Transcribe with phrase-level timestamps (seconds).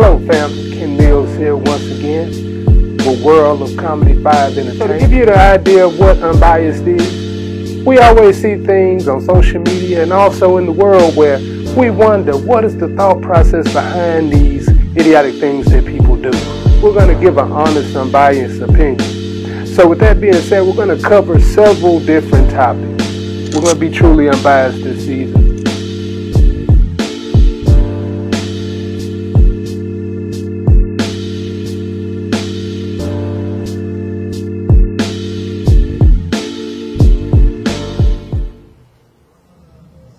[0.00, 0.70] Hello, family.
[0.70, 2.28] Ken Mills here once again
[2.98, 4.78] with World of Comedy 5 Entertainment.
[4.78, 9.20] So to give you the idea of what unbiased is, we always see things on
[9.20, 11.38] social media and also in the world where
[11.76, 16.30] we wonder what is the thought process behind these idiotic things that people do.
[16.80, 19.66] We're going to give an honest, unbiased opinion.
[19.66, 23.04] So with that being said, we're going to cover several different topics.
[23.52, 25.37] We're going to be truly unbiased this season.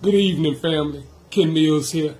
[0.09, 1.03] Good evening, family.
[1.29, 2.15] Ken Mills here.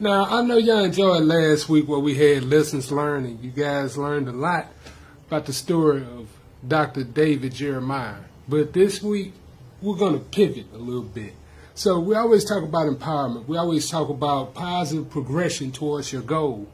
[0.00, 3.98] Now, I know y'all enjoyed last week where we had lessons learned, and you guys
[3.98, 4.68] learned a lot
[5.26, 6.30] about the story of
[6.66, 7.04] Dr.
[7.04, 8.22] David Jeremiah.
[8.48, 9.34] But this week,
[9.82, 11.34] we're going to pivot a little bit.
[11.74, 16.66] So, we always talk about empowerment, we always talk about positive progression towards your goal.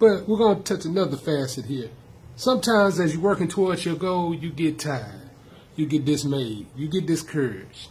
[0.00, 1.90] But we're going to touch another facet here.
[2.34, 5.30] Sometimes, as you're working towards your goal, you get tired,
[5.76, 7.90] you get dismayed, you get discouraged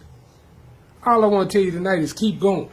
[1.06, 2.70] all I want to tell you tonight is keep going.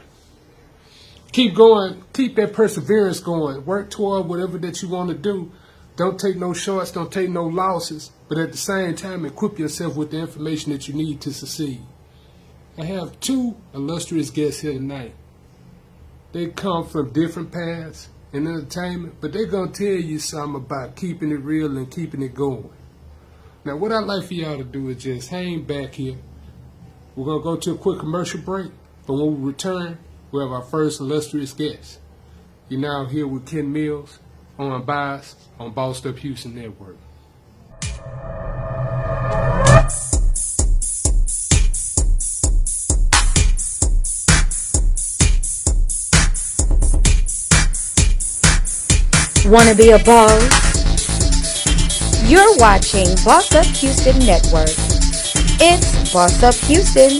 [1.32, 2.02] Keep going.
[2.12, 3.64] Keep that perseverance going.
[3.64, 5.52] Work toward whatever that you want to do.
[5.96, 6.90] Don't take no shorts.
[6.90, 8.10] Don't take no losses.
[8.28, 11.80] But at the same time, equip yourself with the information that you need to succeed.
[12.78, 15.14] I have two illustrious guests here tonight.
[16.32, 20.96] They come from different paths in entertainment, but they're going to tell you something about
[20.96, 22.70] keeping it real and keeping it going.
[23.64, 26.18] Now, what I'd like for y'all to do is just hang back here
[27.16, 28.70] we're going to go to a quick commercial break,
[29.06, 29.98] but when we return,
[30.30, 31.98] we have our first illustrious guest.
[32.68, 34.18] You're now here with Ken Mills
[34.58, 36.98] on Bias on Boss Up Houston Network.
[49.46, 50.42] Wanna be a boss?
[52.28, 54.85] You're watching Boss Up Houston Network.
[55.58, 57.18] It's Boss Up Houston,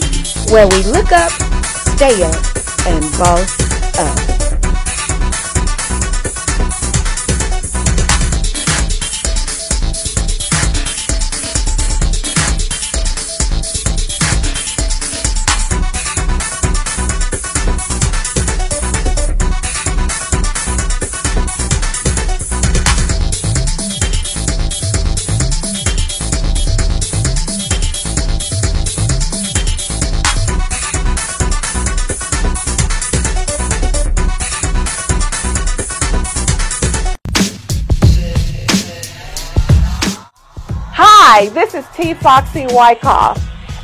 [0.53, 1.31] where we look up,
[1.95, 2.35] stay up,
[2.85, 4.36] and boss up.
[41.77, 42.15] Is T.
[42.15, 43.39] Foxy Wyckoff,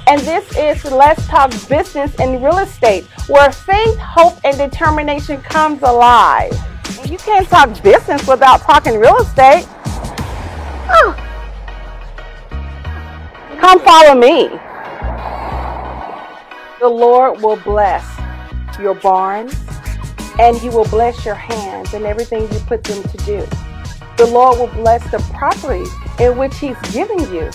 [0.08, 5.84] and this is Let's Talk Business and Real Estate, where faith, hope, and determination comes
[5.84, 6.52] alive.
[7.06, 9.68] You can't talk business without talking real estate.
[10.90, 11.16] Oh.
[13.60, 14.50] Come follow me.
[16.80, 18.04] The Lord will bless
[18.80, 19.56] your barns,
[20.40, 23.63] and He will bless your hands and everything you put them to do.
[24.16, 25.86] The Lord will bless the property
[26.24, 27.50] in which He's giving you.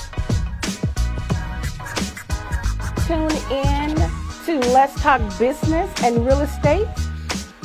[3.06, 3.94] Tune in
[4.44, 6.88] to Let's Talk Business and Real Estate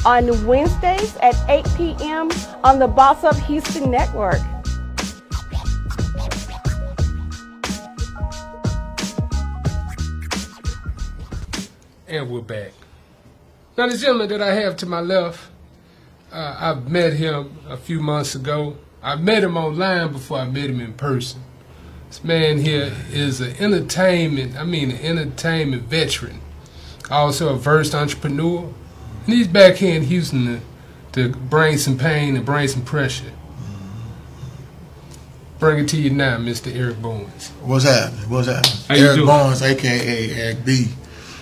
[0.06, 2.30] on Wednesdays at 8 p.m.
[2.64, 4.42] on the Boss Up Houston Network.
[12.08, 12.74] And we're back.
[13.76, 15.50] Now, the gentleman that I have to my left,
[16.32, 18.78] uh, I met him a few months ago.
[19.04, 21.42] I met him online before I met him in person.
[22.08, 26.40] This man here is an entertainment, I mean, an entertainment veteran,
[27.12, 28.74] also a versed entrepreneur.
[29.26, 30.62] And he's back here in Houston to,
[31.14, 33.34] to bring some pain and bring some pressure.
[35.60, 36.74] Bring it to you now, Mr.
[36.74, 37.50] Eric Bowens.
[37.62, 38.30] What's happening?
[38.30, 38.86] What's happening?
[38.88, 39.28] How Eric doing?
[39.28, 40.88] Barnes, aka Eric B.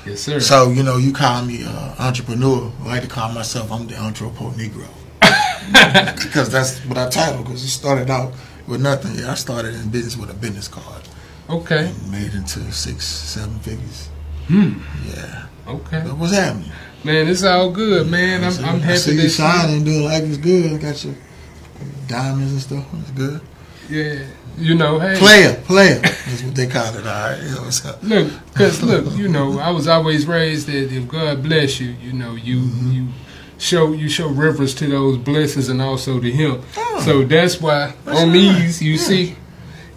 [0.05, 0.39] Yes, sir.
[0.39, 2.72] So you know, you call me uh, entrepreneur.
[2.81, 4.87] I like to call myself I'm the entrepreneur Negro
[6.16, 7.43] because that's what I title.
[7.43, 8.34] Because it started out
[8.67, 9.16] with nothing.
[9.16, 11.02] Yeah, I started in business with a business card
[11.52, 11.93] okay.
[12.09, 14.09] made into six, seven figures.
[14.47, 14.79] Hmm.
[15.08, 15.46] Yeah.
[15.67, 16.02] Okay.
[16.05, 16.72] But what's happening?
[17.03, 18.43] Man, it's all good, man.
[18.43, 20.73] I'm, see, I'm I happy see that you shining, doing like it's good.
[20.73, 21.16] I got your
[22.08, 22.85] diamonds and stuff.
[23.02, 23.41] It's good.
[23.90, 24.25] Yeah.
[24.58, 25.17] You know, hey.
[25.17, 25.99] Player, player.
[25.99, 27.08] That's what they call it.
[27.08, 27.41] All right.
[27.41, 28.03] You know what's up?
[28.03, 32.13] Look, cause look, you know, I was always raised that if God bless you, you
[32.13, 32.91] know, you Mm-hmm.
[32.91, 33.08] you
[33.61, 36.61] show you show reverence to those blessings and also to Him.
[36.75, 37.02] Oh.
[37.05, 38.34] So that's why That's on right.
[38.34, 38.97] these you Yeah.
[38.99, 39.35] see,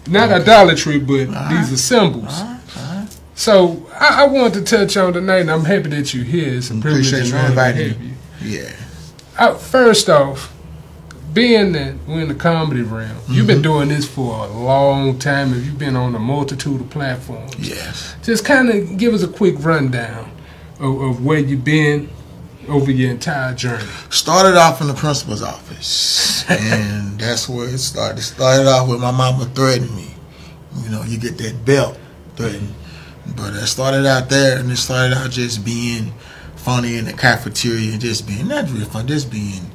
[0.07, 2.39] not idolatry, but these are symbols.
[2.39, 3.17] All right.
[3.33, 6.53] So I, I wanted to touch on tonight, and I'm happy that you're here.
[6.53, 8.59] It's a privilege Appreciate and honor to inviting have you.
[8.59, 8.71] Yeah.
[9.37, 10.53] Uh, first off,
[11.33, 13.33] being that we're in the comedy realm, mm-hmm.
[13.33, 16.89] you've been doing this for a long time, and you've been on a multitude of
[16.91, 17.53] platforms.
[17.57, 18.15] Yes.
[18.23, 20.31] Just kind of give us a quick rundown
[20.79, 22.09] of, of where you've been
[22.67, 23.85] over your entire journey?
[24.09, 28.19] Started off in the principal's office, and that's where it started.
[28.19, 30.13] It started off with my mama threatening me.
[30.83, 31.97] You know, you get that belt
[32.35, 32.73] threatened.
[33.35, 36.13] But I started out there, and it started out just being
[36.55, 39.69] funny in the cafeteria and just being not really fun, just being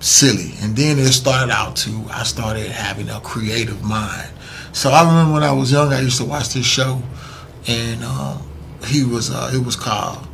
[0.00, 0.52] silly.
[0.60, 4.30] And then it started out to I started having a creative mind.
[4.72, 7.02] So I remember when I was young, I used to watch this show,
[7.66, 8.42] and um,
[8.86, 10.27] he was uh, it was called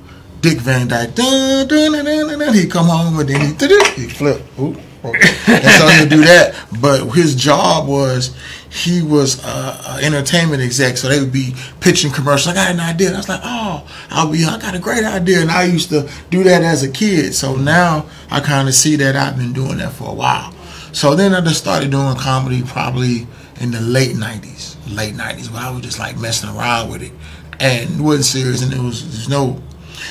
[0.44, 1.14] Dick Van Dyke.
[1.14, 4.42] Dun, dun, dun, dun, dun, He'd come home and then he, he flip.
[4.58, 6.54] And so he'd do that.
[6.82, 8.36] But his job was
[8.68, 12.48] he was uh, an entertainment exec, so they would be pitching commercials.
[12.48, 13.06] I got an idea.
[13.08, 14.44] And I was like, oh, I'll be.
[14.44, 17.34] I got a great idea, and I used to do that as a kid.
[17.34, 20.52] So now I kind of see that I've been doing that for a while.
[20.92, 23.26] So then I just started doing comedy probably
[23.62, 27.12] in the late '90s, late '90s, where I was just like messing around with it,
[27.60, 29.58] and it wasn't serious, and it was there's no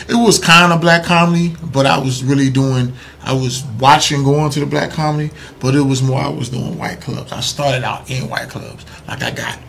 [0.08, 2.94] it was kind of black comedy, but I was really doing.
[3.22, 6.78] I was watching going to the black comedy, but it was more I was doing
[6.78, 7.32] white clubs.
[7.32, 9.60] I started out in white clubs, like I got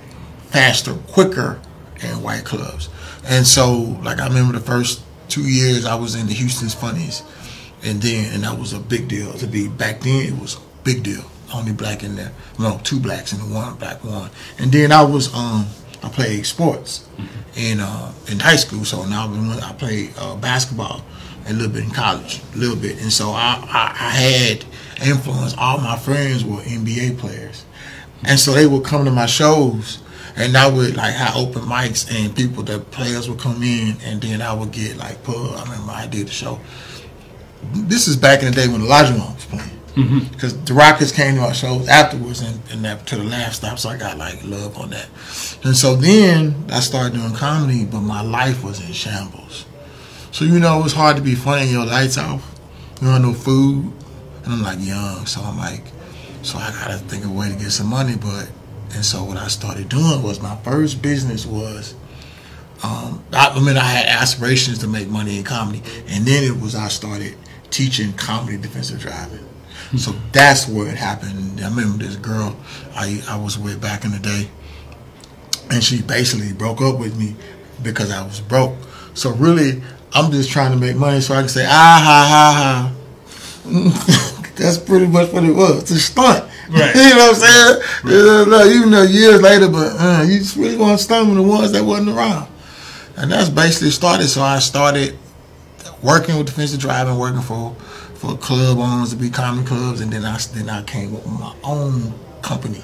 [0.46, 1.60] faster, quicker
[2.02, 2.88] in white clubs,
[3.26, 7.22] and so like I remember the first two years I was in the Houston's Funnies,
[7.82, 10.26] and then and that was a big deal to be back then.
[10.26, 11.24] It was a big deal.
[11.52, 15.32] Only black in there, no, two blacks and one black one, and then I was
[15.34, 15.66] um
[16.04, 17.08] I played sports
[17.56, 18.84] in uh, in high school.
[18.84, 21.02] So now I played uh, basketball
[21.46, 24.64] a little bit in college, a little bit, and so I, I, I had
[25.06, 25.54] influence.
[25.56, 27.64] All my friends were NBA players,
[28.24, 30.02] and so they would come to my shows,
[30.36, 34.20] and I would like have open mics, and people that players would come in, and
[34.20, 35.36] then I would get like put.
[35.36, 36.60] I remember I did the show.
[37.72, 39.80] This is back in the day when Elijah was playing.
[39.94, 40.64] Because mm-hmm.
[40.64, 43.90] the Rockets came to our shows afterwards and, and that to the last stop, so
[43.90, 45.08] I got like love on that.
[45.62, 49.66] And so then I started doing comedy, but my life was in shambles.
[50.32, 51.70] So you know it was hard to be funny.
[51.70, 52.58] Your lights off,
[53.00, 53.92] you don't no food,
[54.42, 55.84] and I'm like young, so I'm like,
[56.42, 58.16] so I gotta think of a way to get some money.
[58.16, 58.50] But
[58.94, 61.94] and so what I started doing was my first business was.
[62.82, 66.60] Um, I, I mean, I had aspirations to make money in comedy, and then it
[66.60, 67.34] was I started
[67.70, 69.46] teaching comedy defensive driving.
[69.96, 71.60] So that's where it happened.
[71.60, 72.56] I remember this girl
[72.94, 74.48] I, I was with back in the day,
[75.70, 77.36] and she basically broke up with me
[77.82, 78.74] because I was broke.
[79.14, 79.82] So really,
[80.12, 84.50] I'm just trying to make money so I can say, ah, ha, ha, ha.
[84.56, 85.82] that's pretty much what it was.
[85.82, 86.50] It's a stunt.
[86.70, 86.94] Right.
[86.94, 88.48] you know what I'm saying?
[88.50, 88.66] Right.
[88.74, 91.72] Even though years later, but uh, you just really want to stunt with the ones
[91.72, 92.48] that wasn't around.
[93.16, 94.28] And that's basically started.
[94.28, 95.16] So I started
[96.04, 97.74] working with defensive driving, working for
[98.14, 101.40] for club owners to be comedy clubs, and then I then I came up with
[101.40, 102.12] my own
[102.42, 102.82] company.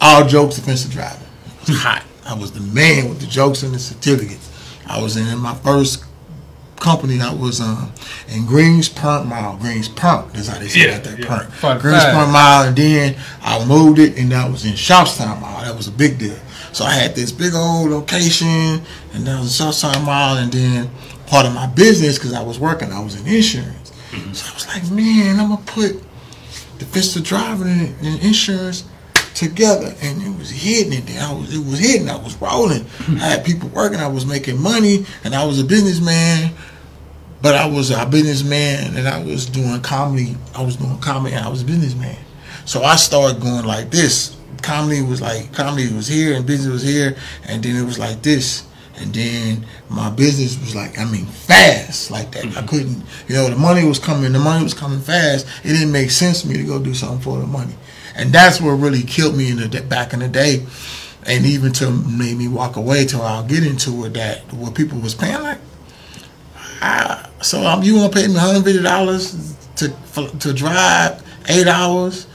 [0.00, 1.26] All jokes defensive driving.
[1.62, 2.04] It was hot.
[2.26, 4.50] I was the man with the jokes and the certificates.
[4.86, 6.04] I was in my first
[6.82, 7.92] company I was um,
[8.28, 9.56] in Greens Park Mile.
[9.56, 11.26] Greens that's how they say yeah, that yeah.
[11.60, 11.80] Park.
[11.80, 15.64] Greens Mile, and then I moved it, and that was in Sharpstown Mile.
[15.64, 16.36] That was a big deal.
[16.72, 18.82] So I had this big old location,
[19.14, 20.90] and that was Sharpstown Mile, and then
[21.32, 22.92] part of my business because I was working.
[22.92, 24.34] I was in insurance, mm-hmm.
[24.34, 25.92] so I was like, man, I'm gonna put
[26.78, 28.84] the Vista driving and, and insurance
[29.34, 31.08] together, and it was hitting it.
[31.18, 32.10] I was it was hitting.
[32.10, 32.80] I was rolling.
[32.80, 33.16] Mm-hmm.
[33.16, 33.98] I had people working.
[33.98, 36.52] I was making money, and I was a businessman.
[37.40, 40.36] But I was a businessman, and I was doing comedy.
[40.54, 42.18] I was doing comedy, and I was a businessman.
[42.66, 44.36] So I started going like this.
[44.60, 47.16] Comedy was like comedy was here, and business was here,
[47.48, 48.64] and then it was like this
[49.02, 52.44] and then my business was like, I mean, fast like that.
[52.44, 52.58] Mm-hmm.
[52.58, 55.46] I couldn't, you know, the money was coming, the money was coming fast.
[55.64, 57.74] It didn't make sense to me to go do something for the money,
[58.14, 60.64] and that's what really killed me in the back in the day,
[61.26, 65.00] and even to made me walk away till I'll get into it that what people
[65.00, 65.58] was paying like.
[66.80, 69.92] I, so um, you want to pay me hundred fifty dollars to
[70.38, 72.28] to drive eight hours?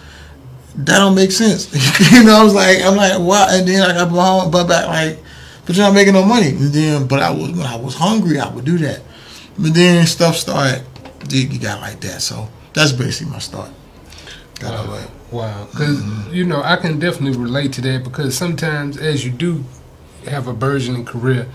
[0.75, 1.73] That don't make sense.
[2.11, 3.51] you know, I was like, I'm like, what?
[3.51, 5.23] And then I got my home, but back like
[5.67, 6.49] but you're not making no money.
[6.49, 9.01] And then, but I was when I was hungry, I would do that.
[9.59, 10.83] But then stuff started,
[11.29, 12.21] you got like that.
[12.21, 13.69] So that's basically my start.
[14.59, 15.07] Got wow.
[15.31, 15.67] Wow.
[15.69, 16.33] Because mm-hmm.
[16.33, 19.65] you know, I can definitely relate to that because sometimes as you do
[20.25, 21.47] have a burgeoning career,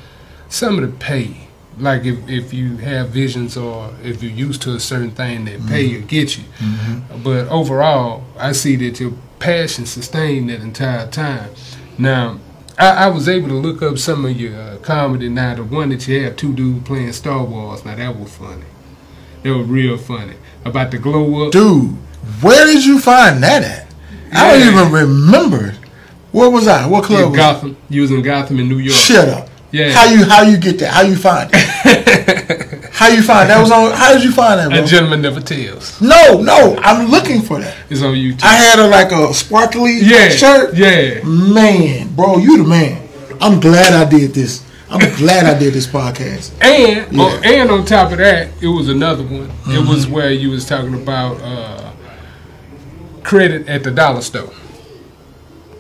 [0.49, 4.75] some of the pay, like if, if you have visions or if you're used to
[4.75, 5.69] a certain thing that mm-hmm.
[5.69, 6.45] pay you get you.
[6.59, 7.23] Mm-hmm.
[7.23, 11.51] But overall, I see that your passion sustained that entire time.
[11.99, 12.39] Now,
[12.79, 15.55] I, I, was able to look up some of your uh, comedy now.
[15.55, 17.85] The one that you have two dudes playing Star Wars.
[17.85, 18.65] Now that was funny.
[19.43, 21.53] That was real funny about the glow up.
[21.53, 21.91] Dude,
[22.41, 23.95] where did you find that at?
[24.33, 25.75] I don't even remember.
[26.31, 26.87] Where was I?
[26.87, 27.77] What club In was Gotham.
[27.91, 28.97] You was in Gotham in New York.
[28.97, 29.49] Shut up.
[29.71, 29.91] Yeah.
[29.93, 30.93] How you how you get that?
[30.93, 32.51] How you find it?
[33.03, 33.93] how you find that was on?
[33.93, 36.01] How did you find that, A gentleman never tells.
[36.01, 37.77] No, no, I'm looking for that.
[37.91, 38.43] It's on YouTube.
[38.45, 40.29] I had a like a sparkly yeah.
[40.29, 40.75] shirt.
[40.77, 41.23] Yeah.
[41.25, 43.09] Man, bro, you the man.
[43.41, 44.65] I'm glad I did this.
[44.91, 46.53] I'm glad I did this podcast.
[46.63, 47.23] And Yeah.
[47.23, 49.45] on, and on top of that, it was another one.
[49.45, 49.89] It Mm-hmm.
[49.89, 51.91] was where you was talking about uh,
[53.23, 54.53] credit at the dollar store.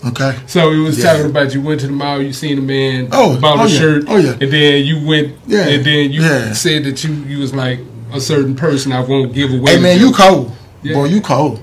[0.05, 0.37] Okay.
[0.47, 1.13] So it was Yeah.
[1.13, 3.65] talking about you went to the mall, you seen a man, Oh, oh bought oh
[3.65, 4.33] a yeah, shirt, oh yeah.
[4.41, 6.53] and then you went, Yeah, and then you yeah.
[6.53, 7.79] said that you you was like
[8.13, 8.93] a certain person.
[8.93, 9.73] I won't give away.
[9.77, 10.53] Hey man, you cold.
[10.83, 10.95] Yeah.
[10.95, 11.63] Boy, you cold.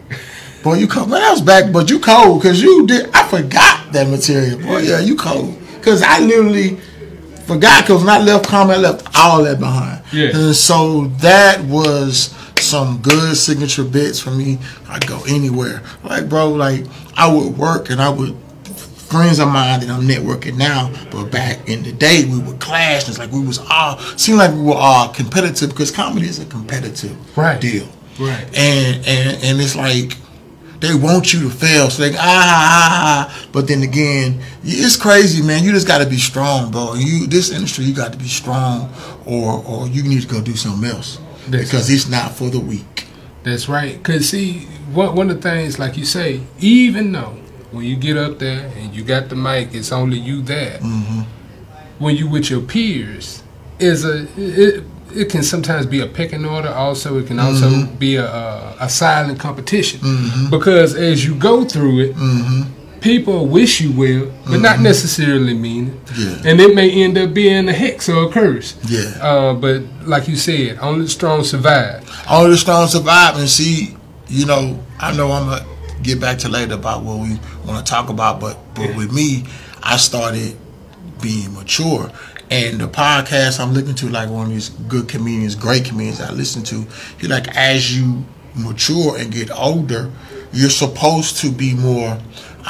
[0.64, 1.10] Boy, you cold.
[1.10, 3.10] Man, I was back, but you cold because you did.
[3.14, 4.60] I forgot that material.
[4.60, 5.56] Boy, yeah, you cold.
[5.76, 6.78] Because I literally
[7.46, 10.02] forgot because when I left comment, I left all that behind.
[10.14, 10.36] Yeah.
[10.38, 14.58] And so that was some good signature bits for me.
[14.88, 15.82] I go anywhere.
[16.04, 16.86] Like, bro, like
[17.16, 18.36] I would work and I would
[19.10, 23.10] friends of mine that I'm networking now, but back in the day we would clash.
[23.10, 26.46] It's like we was all seemed like we were all competitive because comedy is a
[26.46, 27.60] competitive Right.
[27.60, 27.88] deal.
[28.20, 28.46] Right.
[28.56, 30.16] And and and it's like
[30.80, 31.90] they want you to fail.
[31.90, 35.64] So they ah, ah, but then again, it's crazy, man.
[35.64, 36.94] You just got to be strong, bro.
[36.94, 38.94] You this industry, you got to be strong,
[39.26, 41.20] or or you need to go do something else
[41.52, 43.06] That's because it's not for the weak.
[43.44, 44.02] That's right.
[44.04, 47.38] Cause see, one one of the things, like you say, even though
[47.72, 50.80] when you get up there and you got the mic, it's only you there.
[50.80, 51.22] Mm-hmm.
[52.00, 53.44] When you with your peers,
[53.80, 54.84] is a it,
[55.16, 56.70] it can sometimes be a pecking order.
[56.70, 57.96] Also, it can also Mm-hmm.
[57.98, 60.00] be a, a a silent competition
[60.50, 62.16] because as you go through it.
[63.00, 63.10] Mm-hmm.
[63.10, 66.18] People wish you well, but not necessarily mean it.
[66.18, 66.52] Yeah.
[66.52, 68.78] And it may end up being a hex or a curse.
[68.88, 69.18] Yeah.
[69.22, 72.04] Uh, but like you said, only the strong survive.
[72.30, 73.96] Only the strong survive and see.
[74.28, 75.66] You know, I know I'm gonna
[76.04, 79.46] get back to later about what we want to talk about, but but with me,
[79.82, 80.58] I started
[81.22, 82.12] being mature.
[82.52, 86.32] And the podcast I'm listening to, like one of these good comedians, great comedians I
[86.32, 86.86] listen to,
[87.20, 88.26] he like as you
[88.56, 90.12] mature and get older,
[90.52, 92.18] you're supposed to be more.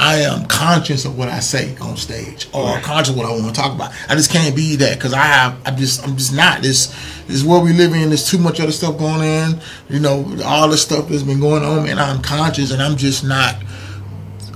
[0.00, 3.54] I am conscious of what I say on stage, or conscious of what I want
[3.54, 3.92] to talk about.
[4.08, 5.60] I just can't be that because I have.
[5.66, 6.02] I just.
[6.02, 6.62] I'm just not.
[6.62, 6.86] This,
[7.26, 8.08] this is where we live in.
[8.08, 9.60] There's too much other stuff going on.
[9.90, 13.24] You know, all the stuff that's been going on, and I'm conscious, and I'm just
[13.24, 13.56] not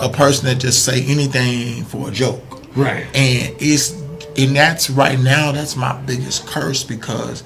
[0.01, 2.43] a person that just say anything for a joke.
[2.75, 3.05] Right.
[3.15, 3.93] And it's
[4.37, 7.45] and that's right now that's my biggest curse because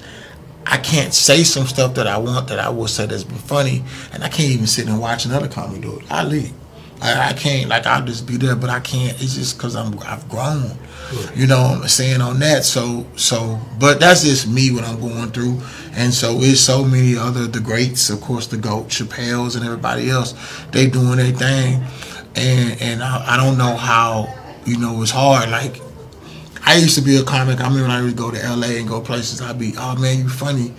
[0.65, 3.83] I can't say some stuff that I want that I will say that's been funny
[4.13, 6.11] and I can't even sit and watch another comedy do it.
[6.11, 6.53] I leave.
[7.01, 9.97] I, I can't like I'll just be there but I can't it's just because I'm
[9.99, 10.71] I've grown.
[11.33, 12.63] You know what I'm saying on that.
[12.65, 15.61] So so but that's just me what I'm going through.
[15.93, 20.09] And so it's so many other the greats, of course the GOAT, Chappelle's and everybody
[20.09, 20.33] else,
[20.71, 21.83] they doing their thing.
[22.35, 24.33] And and I, I don't know how,
[24.65, 25.49] you know, it's hard.
[25.49, 25.81] Like
[26.65, 27.59] I used to be a comic.
[27.59, 30.19] I remember when I would go to LA and go places, I'd be, oh man,
[30.19, 30.73] you funny,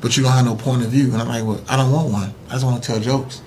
[0.00, 1.12] but you don't have no point of view.
[1.12, 2.34] And I'm like, well, I don't want one.
[2.48, 3.42] I just want to tell jokes.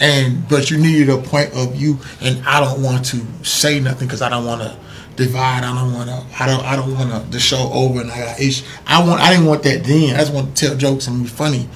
[0.00, 4.08] And but you needed a point of view, and I don't want to say nothing
[4.08, 4.76] because I don't want to
[5.16, 5.62] divide.
[5.62, 6.42] I don't want to.
[6.42, 6.64] I don't.
[6.64, 8.64] I don't want to the show over and I got ish.
[8.86, 9.20] I want.
[9.20, 10.14] I didn't want that then.
[10.14, 11.68] I just want to tell jokes and be funny.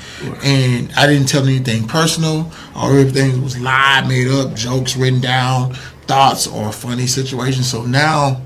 [0.43, 5.75] And I didn't tell anything personal or everything was live, made up, jokes written down,
[6.07, 7.69] thoughts or funny situations.
[7.69, 8.41] So now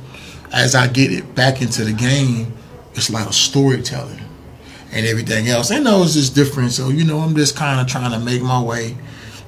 [0.52, 2.52] as I get it back into the game,
[2.94, 4.20] it's like a storytelling
[4.92, 5.70] and everything else.
[5.70, 6.72] I know it's just different.
[6.72, 8.96] So, you know, I'm just kind of trying to make my way.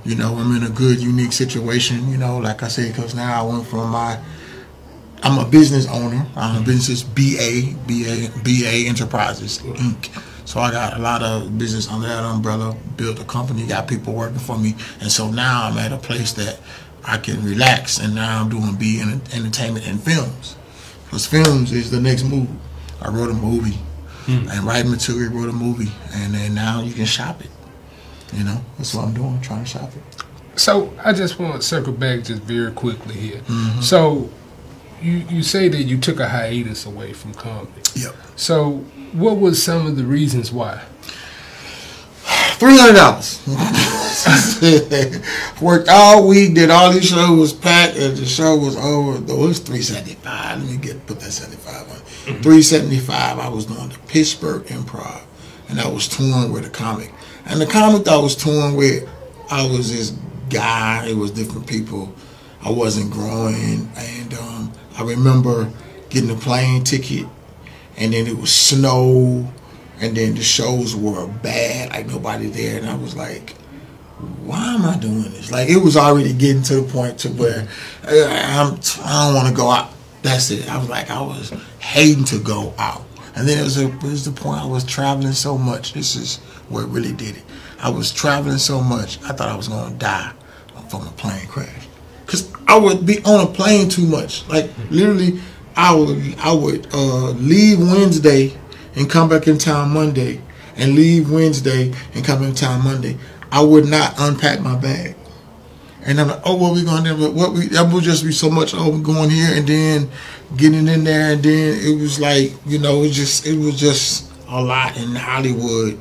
[0.04, 3.42] You know, I'm in a good, unique situation, you know, like I said, because now
[3.42, 4.19] I went from my,
[5.23, 6.26] I'm a business owner.
[6.37, 6.64] I'm a mm-hmm.
[6.64, 10.09] business BA, BA, BA Enterprises, Inc.
[10.47, 14.14] So I got a lot of business under that umbrella, built a company, got people
[14.14, 14.75] working for me.
[15.00, 16.59] And so now I'm at a place that
[17.04, 17.99] I can relax.
[17.99, 20.57] And now I'm doing B entertainment and films.
[21.04, 22.49] Because films is the next move.
[23.02, 23.78] I wrote a movie
[24.26, 24.49] hmm.
[24.50, 27.50] and writing material, wrote a movie, and then now you can shop it.
[28.32, 30.58] You know, that's what I'm doing, trying to shop it.
[30.58, 33.40] So I just want to circle back just very quickly here.
[33.40, 33.80] Mm-hmm.
[33.80, 34.30] So
[35.00, 37.82] you you say that you took a hiatus away from comedy.
[37.94, 38.14] Yep.
[38.37, 38.78] So
[39.12, 40.84] what was some of the reasons why?
[42.60, 43.40] Three hundred dollars.
[45.62, 49.16] Worked all week, did all these shows, was packed, and the show was over.
[49.16, 50.62] It was three seventy five.
[50.62, 52.42] Let me get put that seventy five on.
[52.42, 53.38] Three seventy five.
[53.38, 55.22] I was doing the Pittsburgh Improv,
[55.70, 57.14] and I was touring with a comic.
[57.47, 59.09] And the comic I was touring with,
[59.50, 60.11] I was this
[60.49, 61.06] guy.
[61.06, 62.12] It was different people.
[62.62, 65.70] I wasn't growing, and um, I remember
[66.11, 67.26] getting a plane ticket,
[67.97, 69.50] and then it was snow
[70.00, 73.52] and then the shows were bad, like nobody there, and I was like,
[74.42, 75.50] why am I doing this?
[75.50, 77.68] Like it was already getting to the point to where
[78.04, 79.90] uh, I'm I don't want to go out.
[80.23, 80.68] That's it.
[80.70, 83.04] I was like I was hating to go out,
[83.35, 85.92] and then it was a, it was the point I was traveling so much.
[85.92, 87.42] This is what really did it.
[87.78, 89.22] I was traveling so much.
[89.22, 90.32] I thought I was gonna die
[90.88, 91.88] from a plane crash,
[92.26, 94.48] cause I would be on a plane too much.
[94.48, 95.40] Like literally,
[95.76, 98.56] I would I would uh, leave Wednesday
[98.94, 100.40] and come back in town Monday,
[100.76, 103.18] and leave Wednesday and come in town Monday.
[103.52, 105.16] I would not unpack my bag.
[106.02, 107.30] And I'm like, oh, what we going to do?
[107.30, 110.10] What we, that would just be so much, oh, going here and then
[110.56, 111.32] getting in there.
[111.34, 115.14] And then it was like, you know, it just, it was just a lot in
[115.14, 115.98] Hollywood.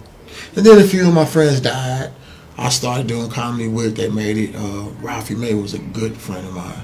[0.55, 2.11] And then a few of my friends died.
[2.57, 4.55] I started doing comedy with, they made it.
[4.55, 6.83] Uh, Ralphie May was a good friend of mine.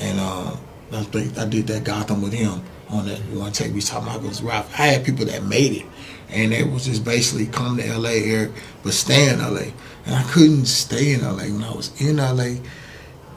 [0.00, 0.56] And uh,
[0.92, 3.18] I think I did that Gotham with him on that.
[3.18, 5.86] To take me talking about because Ralph, I had people that made it.
[6.30, 8.50] And they was just basically come to LA here,
[8.82, 9.72] but stay in LA.
[10.06, 11.44] And I couldn't stay in LA.
[11.44, 12.56] When I was in LA,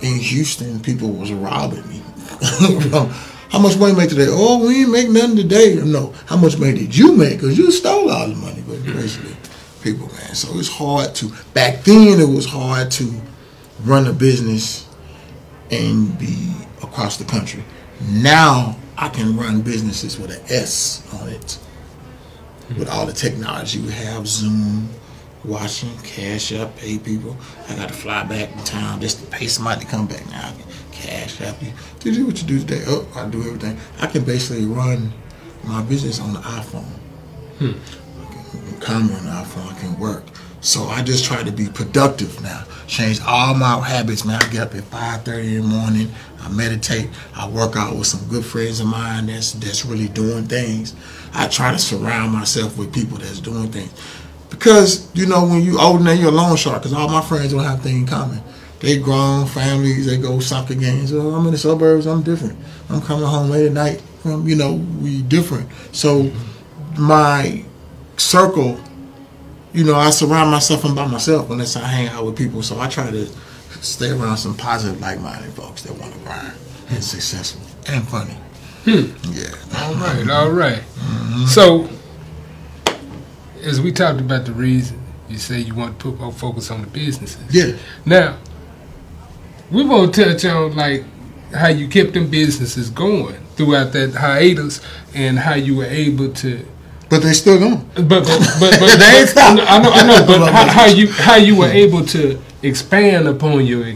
[0.01, 2.01] in Houston, people was robbing me.
[3.49, 4.27] how much money make today?
[4.29, 5.75] Oh, we ain't make nothing today.
[5.75, 7.39] No, how much money did you make?
[7.39, 8.63] Because you stole all the money.
[8.67, 9.35] But basically,
[9.85, 10.33] people, man.
[10.33, 13.13] So it's hard to, back then it was hard to
[13.83, 14.87] run a business
[15.69, 17.63] and be across the country.
[18.01, 21.59] Now I can run businesses with an S on it.
[22.79, 24.89] With all the technology we have, Zoom,
[25.43, 27.37] watching, cash up, pay people.
[27.69, 30.49] I got to fly back in town just to pay somebody to come back now.
[30.49, 31.71] I can cash up you.
[31.99, 32.83] To do what you do today.
[32.87, 33.77] Oh, I do everything.
[33.99, 35.13] I can basically run
[35.63, 36.85] my business on the iPhone.
[37.59, 38.04] Hmm.
[38.89, 39.09] On.
[39.27, 40.23] I can work.
[40.61, 42.63] So I just try to be productive now.
[42.87, 44.41] Change all my habits, man.
[44.41, 46.11] I get up at 5.30 in the morning.
[46.41, 47.09] I meditate.
[47.35, 50.95] I work out with some good friends of mine that's that's really doing things.
[51.33, 53.91] I try to surround myself with people that's doing things.
[54.49, 57.51] Because, you know, when you older than you're a loan shark, because all my friends
[57.51, 58.41] don't have things in common.
[58.79, 61.11] They grown families, they go soccer games.
[61.13, 62.57] Oh, I'm in the suburbs, I'm different.
[62.89, 65.69] I'm coming home late at night from, you know, we different.
[65.91, 66.31] So
[66.97, 67.63] my
[68.17, 68.79] circle,
[69.73, 72.63] you know, I surround myself and by myself unless I hang out with people.
[72.63, 73.25] So I try to
[73.81, 76.53] stay around some positive, like-minded folks that want to grind
[76.89, 78.37] and successful and funny.
[78.85, 79.11] Hmm.
[79.33, 79.49] Yeah.
[79.79, 80.79] All right, all right.
[80.79, 81.45] Mm-hmm.
[81.45, 81.89] So
[83.63, 86.81] as we talked about the reason you say you want to put more focus on
[86.81, 87.43] the businesses.
[87.49, 87.77] Yeah.
[88.05, 88.37] Now,
[89.71, 91.03] we want to touch on like
[91.53, 94.81] how you kept them businesses going throughout that hiatus
[95.13, 96.65] and how you were able to.
[97.15, 97.89] But they still going.
[97.95, 98.25] But but
[98.59, 100.25] but, but they ain't, I know I know.
[100.27, 103.87] But how, how you how you were able to expand upon your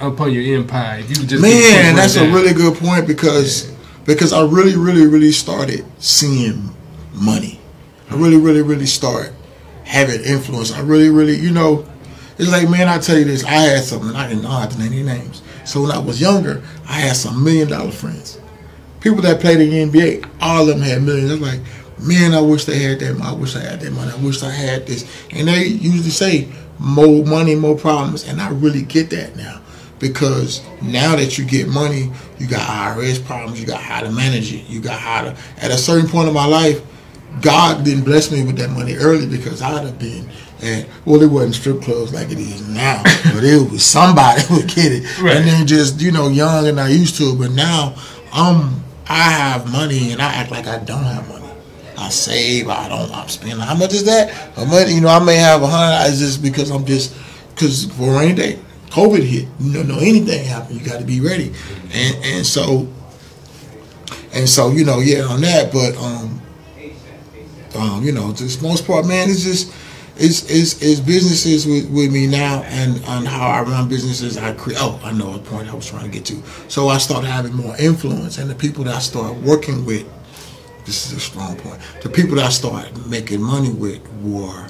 [0.00, 0.98] upon your empire?
[0.98, 2.30] If you just man, that's down.
[2.30, 3.76] a really good point because yeah.
[4.06, 6.74] because I really really really started seeing
[7.14, 7.60] money.
[8.10, 9.32] I really, really, really start
[9.84, 10.72] having influence.
[10.72, 11.86] I really, really, you know,
[12.38, 14.78] it's like, man, I tell you this, I had something, I didn't know how to
[14.78, 15.42] name any names.
[15.64, 18.38] So when I was younger, I had some million dollar friends.
[19.00, 21.30] People that played in the NBA, all of them had millions.
[21.30, 21.60] It's like,
[22.02, 23.20] man, I wish they had that.
[23.20, 24.12] I wish I had that money.
[24.12, 25.08] I wish I had this.
[25.30, 28.26] And they usually say, more money, more problems.
[28.26, 29.60] And I really get that now.
[29.98, 32.60] Because now that you get money, you got
[32.96, 36.10] IRS problems, you got how to manage it, you got how to, at a certain
[36.10, 36.82] point in my life,
[37.40, 40.28] God didn't bless me with that money early because I'd have been
[40.62, 43.02] and well, it wasn't strip clubs like it is now,
[43.34, 45.36] but it was somebody would get it, right.
[45.36, 47.38] and then just you know young and I used to it.
[47.38, 47.96] But now
[48.32, 51.41] um I have money and I act like I don't have money.
[51.98, 52.68] I save.
[52.68, 53.10] I don't.
[53.12, 53.58] I'm spending.
[53.60, 54.30] How much is that?
[54.56, 54.88] How much?
[54.88, 56.10] You know, I may have a hundred.
[56.10, 57.16] It's just because I'm just
[57.50, 58.58] because for rainy day,
[58.90, 59.48] COVID hit.
[59.60, 60.78] You don't know anything happen.
[60.78, 61.52] You got to be ready,
[61.92, 62.88] and and so
[64.32, 65.72] and so you know yeah on that.
[65.72, 66.42] But um
[67.74, 69.72] um, you know, the most part, man, it's just
[70.16, 74.36] it's it's, it's businesses with, with me now and on how I run businesses.
[74.36, 74.78] I create.
[74.80, 76.42] Oh, I know a point I was trying to get to.
[76.68, 80.06] So I start having more influence, and the people that I start working with.
[80.84, 81.80] This is a strong point.
[82.02, 84.68] The people that I started making money with were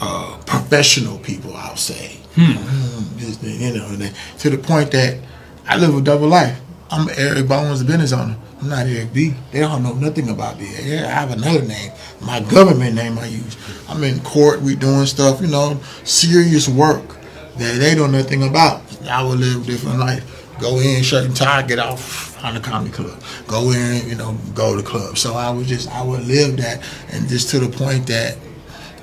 [0.00, 1.54] uh, professional people.
[1.56, 2.52] I'll say, hmm.
[2.52, 5.18] Mm, you know, to the point that
[5.66, 6.60] I live a double life.
[6.90, 8.36] I'm Eric Bones, business owner.
[8.60, 9.34] I'm not Eric B.
[9.50, 10.66] They don't know nothing about me.
[10.76, 13.56] I have another name, my government name I use.
[13.88, 17.16] I'm in court, we doing stuff, you know, serious work
[17.56, 18.82] that they don't know nothing about.
[19.10, 20.35] I would live a different life.
[20.60, 23.22] Go in, shirt and tie, get off on the comedy club.
[23.46, 25.18] Go in, you know, go to the club.
[25.18, 28.38] So I was just, I would live that, and just to the point that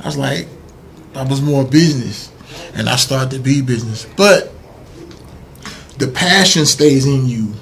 [0.01, 0.47] I was like,
[1.15, 2.31] I was more business,
[2.73, 4.07] and I started to be business.
[4.17, 4.51] But
[5.99, 7.53] the passion stays in you,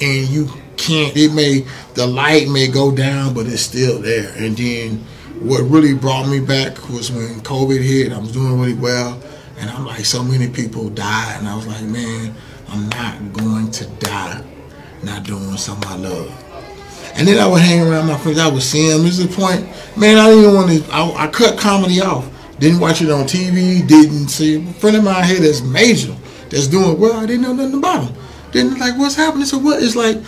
[0.00, 1.16] and you can't.
[1.16, 4.32] It may the light may go down, but it's still there.
[4.36, 4.98] And then
[5.40, 8.12] what really brought me back was when COVID hit.
[8.12, 9.20] I was doing really well,
[9.58, 12.34] and I'm like, so many people died, and I was like, man,
[12.70, 14.44] I'm not going to die
[15.02, 16.46] not doing something I love.
[17.16, 18.38] And then I would hang around my friends.
[18.38, 19.02] I would see them.
[19.02, 20.18] This is the point, man.
[20.18, 20.92] I didn't even want to.
[20.92, 22.30] I, I cut comedy off.
[22.58, 23.86] Didn't watch it on TV.
[23.86, 26.14] Didn't see a friend of mine here that's major,
[26.50, 27.14] that's doing well.
[27.14, 28.22] I didn't know nothing about him.
[28.52, 29.46] Didn't like what's happening.
[29.46, 29.82] So what?
[29.82, 30.18] It's like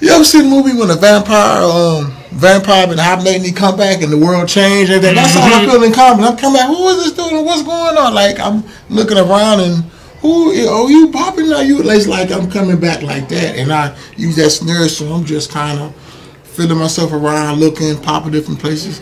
[0.00, 4.00] you ever see the movie when a vampire, um, vampire been hibernating, he come back
[4.00, 6.28] and the world changed and That's how I feel in comedy.
[6.28, 6.68] I'm coming back.
[6.68, 7.44] Who is this doing?
[7.44, 8.14] What's going on?
[8.14, 9.84] Like I'm looking around and
[10.20, 10.52] who?
[10.68, 11.52] Oh, you popping?
[11.52, 11.80] Are you?
[11.88, 15.50] It's like I'm coming back like that, and I use that snare, so I'm just
[15.50, 15.94] kind of
[16.42, 19.00] feeling myself around, looking, popping different places.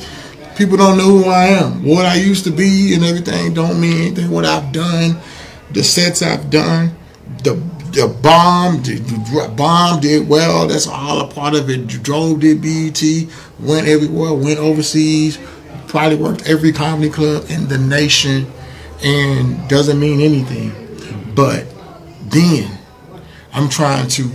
[0.57, 3.55] People don't know who I am, what I used to be, and everything.
[3.55, 4.31] Don't mean anything.
[4.31, 5.17] What I've done,
[5.73, 6.95] the sets I've done,
[7.43, 7.55] the
[7.93, 10.67] the bomb, the, the bomb did well.
[10.67, 11.87] That's all a part of it.
[11.87, 13.03] Drove did BET,
[13.59, 15.39] went everywhere, went overseas,
[15.89, 18.47] probably worked every comedy club in the nation,
[19.03, 20.86] and doesn't mean anything.
[21.37, 21.67] But
[22.23, 22.79] then
[23.53, 24.31] I'm trying to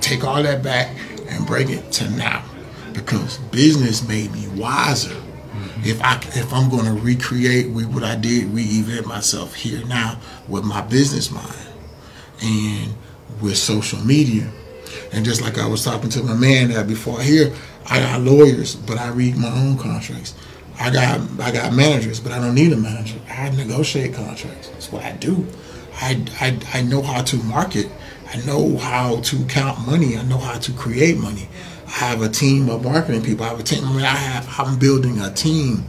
[0.00, 0.96] take all that back
[1.28, 2.42] and bring it to now
[2.94, 5.10] because business made me wiser.
[5.10, 5.84] Mm-hmm.
[5.84, 10.64] If I if I'm going to recreate what I did, reinvent myself here now with
[10.64, 11.54] my business mind
[12.42, 12.94] and
[13.42, 14.50] with social media.
[15.12, 17.52] And just like I was talking to my man that before here,
[17.88, 20.34] I got lawyers, but I read my own contracts.
[20.78, 23.18] I got I got managers, but I don't need a manager.
[23.28, 24.68] I negotiate contracts.
[24.68, 25.46] That's what I do.
[25.96, 27.90] I, I, I know how to market.
[28.32, 30.16] I know how to count money.
[30.16, 31.48] I know how to create money.
[31.86, 33.44] I have a team of marketing people.
[33.44, 33.84] I have a team.
[33.84, 34.48] I mean, I have.
[34.58, 35.86] I'm building a team.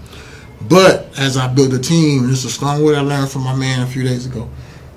[0.62, 3.56] But as I build a team, this is a strong word I learned from my
[3.56, 4.50] man a few days ago.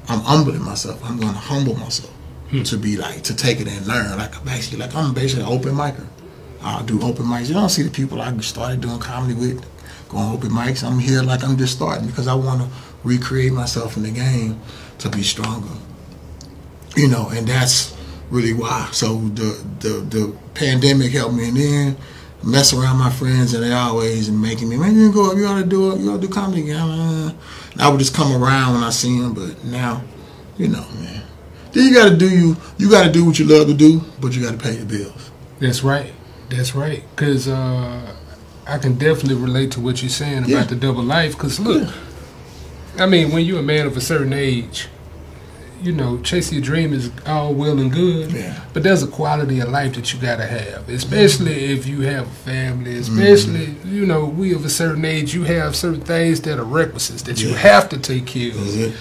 [0.09, 1.03] I'm humbling myself.
[1.05, 2.13] I'm going to humble myself
[2.51, 2.63] hmm.
[2.65, 4.17] to be like to take it and learn.
[4.17, 6.07] Like I'm actually like I'm basically an open micer.
[6.63, 7.49] I'll do open mics.
[7.49, 9.65] You don't see the people I started doing comedy with,
[10.09, 10.85] going open mics.
[10.85, 12.69] I'm here like I'm just starting because I want to
[13.05, 14.61] recreate myself in the game
[14.99, 15.75] to be stronger.
[16.97, 17.97] You know, and that's
[18.31, 18.89] really why.
[18.93, 21.97] So the the the pandemic helped me, and then
[22.43, 25.61] mess around my friends, and they always making me, man, you go up, you ought
[25.61, 26.89] to do it, you ought to do comedy again.
[26.89, 27.35] And
[27.79, 30.03] I would just come around when I see them, but now,
[30.57, 31.23] you know, man.
[31.73, 32.57] Then you got to do you.
[32.79, 34.87] You got to do what you love to do, but you got to pay your
[34.87, 35.31] bills.
[35.61, 36.13] That's right.
[36.49, 37.05] That's right.
[37.15, 38.17] Cause uh,
[38.67, 40.57] I can definitely relate to what you're saying yeah.
[40.57, 41.39] about the double life.
[41.39, 41.87] Cause look.
[41.87, 41.93] Yeah
[42.99, 44.89] I mean, when you're a man of a certain age,
[45.83, 48.33] you know, chasing your dream is all well and good.
[48.33, 48.61] Yeah.
[48.73, 51.73] But there's a quality of life that you gotta have, especially mm-hmm.
[51.73, 52.97] if you have a family.
[52.97, 53.95] Especially, mm-hmm.
[53.95, 57.41] you know, we of a certain age, you have certain things that are requisites that
[57.41, 57.49] yeah.
[57.49, 58.57] you have to take care of.
[58.57, 58.97] Mm-hmm.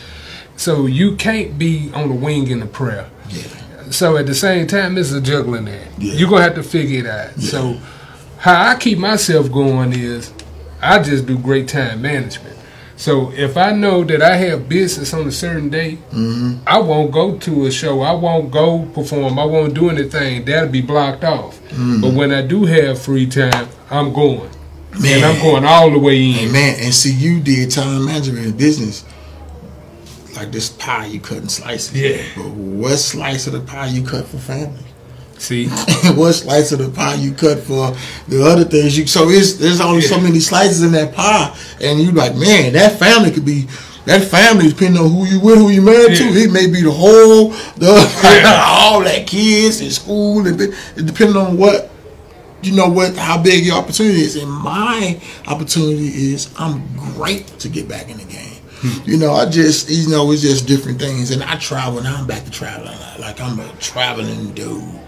[0.55, 3.09] So you can't be on the wing in the prayer.
[3.29, 3.89] Yeah.
[3.91, 5.91] So at the same time, it's a juggling act.
[5.97, 7.39] You're gonna have to figure it out.
[7.41, 7.77] So
[8.37, 10.31] how I keep myself going is,
[10.81, 12.57] I just do great time management.
[12.99, 16.61] So if I know that I have business on a certain day, mm-hmm.
[16.67, 18.01] I won't go to a show.
[18.01, 19.39] I won't go perform.
[19.39, 20.43] I won't do anything.
[20.43, 21.61] That'll be blocked off.
[21.69, 22.01] Mm-hmm.
[22.01, 24.51] But when I do have free time, I'm going.
[24.99, 26.51] Man, and I'm going all the way in.
[26.51, 29.05] man, and see, you did time management in business.
[30.35, 31.99] Like this pie you cut and slice it.
[31.99, 32.25] Yeah.
[32.35, 34.83] But what slice of the pie you cut for family?
[35.39, 35.67] See,
[36.15, 37.95] what slice of the pie you cut for
[38.27, 39.07] the other things you.
[39.07, 40.09] So it's there's only yeah.
[40.09, 43.67] so many slices in that pie, and you like, man, that family could be.
[44.05, 46.31] That family, depending on who you with, who you married yeah.
[46.31, 48.63] to, it may be the whole, the yeah.
[48.65, 50.57] all that kids in school, and
[50.95, 51.91] depending on what
[52.63, 54.35] you know what how big your opportunity is.
[54.35, 56.81] And my opportunity is I'm
[57.13, 58.55] great to get back in the game.
[58.81, 59.09] Hmm.
[59.09, 62.17] You know, I just you know it's just different things, and I travel now.
[62.17, 62.97] I'm back to traveling.
[63.19, 64.99] Like I'm a traveling dude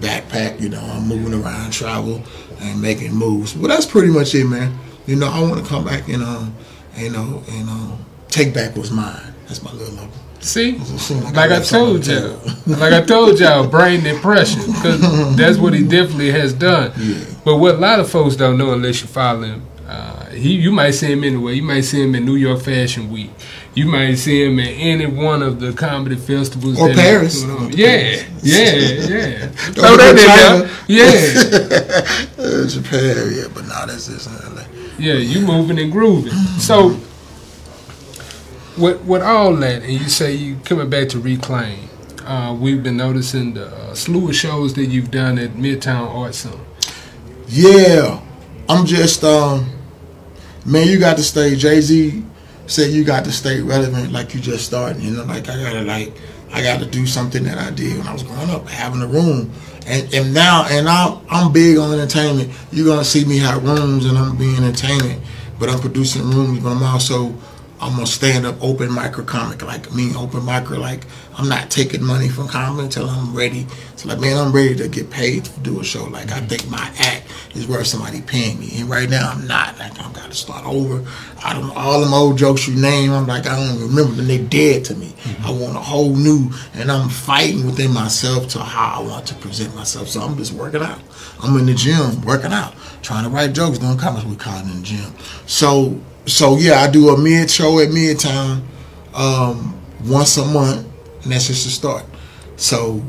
[0.00, 0.60] backpack.
[0.60, 2.22] You know, I'm moving around, travel,
[2.60, 3.54] and making moves.
[3.54, 4.78] But that's pretty much it, man.
[5.06, 6.54] You know, I want to come back and um,
[6.96, 9.34] you know, and um, take back what's mine.
[9.46, 10.12] That's my little level.
[10.40, 15.58] See, like, like I, I told y'all, like I told y'all, brain depression, because that's
[15.58, 16.92] what he definitely has done.
[16.98, 17.24] Yeah.
[17.44, 20.70] But what a lot of folks don't know, unless you follow him, uh, he you
[20.70, 21.52] might see him anywhere.
[21.52, 23.30] You might see him in New York Fashion Week.
[23.76, 26.80] You might see him at any one of the comedy festivals.
[26.80, 27.44] Or Paris.
[27.44, 29.46] Yeah, yeah, yeah.
[29.48, 30.70] Throw that in there.
[30.88, 32.66] Yeah.
[32.66, 34.26] Japan, yeah, but now that's this.
[34.98, 36.32] Yeah, you moving and grooving.
[36.58, 36.98] So,
[38.78, 41.90] with with all that, and you say you coming back to reclaim.
[42.24, 46.34] Uh, we've been noticing the uh, slew of shows that you've done at Midtown Art
[46.34, 46.58] Center.
[47.46, 48.22] Yeah,
[48.70, 49.70] I'm just um,
[50.64, 51.56] man, you got to stay.
[51.56, 52.24] Jay Z
[52.66, 55.02] say you got to stay relevant like you just started.
[55.02, 56.12] You know, like I gotta like
[56.52, 59.06] I got to do something that I did when I was growing up, having a
[59.06, 59.50] room.
[59.86, 62.52] And, and now, and I'm, I'm big on entertainment.
[62.72, 65.22] You're to see me have rooms and I'm being entertainment,
[65.58, 67.34] but I'm producing rooms, but I'm also
[67.80, 69.62] I'm a stand up open micro comic.
[69.62, 71.04] Like me, open micro, like
[71.36, 73.66] I'm not taking money from comedy until I'm ready.
[73.96, 76.04] So like, man, I'm ready to get paid to do a show.
[76.04, 78.70] Like I think my act is worth somebody paying me.
[78.80, 79.78] And right now I'm not.
[79.78, 81.06] Like I've got to start over.
[81.44, 83.12] I don't all them old jokes you name.
[83.12, 84.26] I'm like I don't remember them.
[84.26, 85.08] They dead to me.
[85.08, 85.46] Mm-hmm.
[85.46, 89.34] I want a whole new, and I'm fighting within myself to how I want to
[89.34, 90.08] present myself.
[90.08, 91.00] So I'm just working out.
[91.42, 94.24] I'm in the gym working out, trying to write jokes, doing comics.
[94.24, 95.12] We call it in the gym.
[95.46, 98.62] So so yeah, I do a mid show at Midtown
[99.14, 100.86] um, once a month,
[101.22, 102.04] and that's just a start.
[102.56, 103.02] So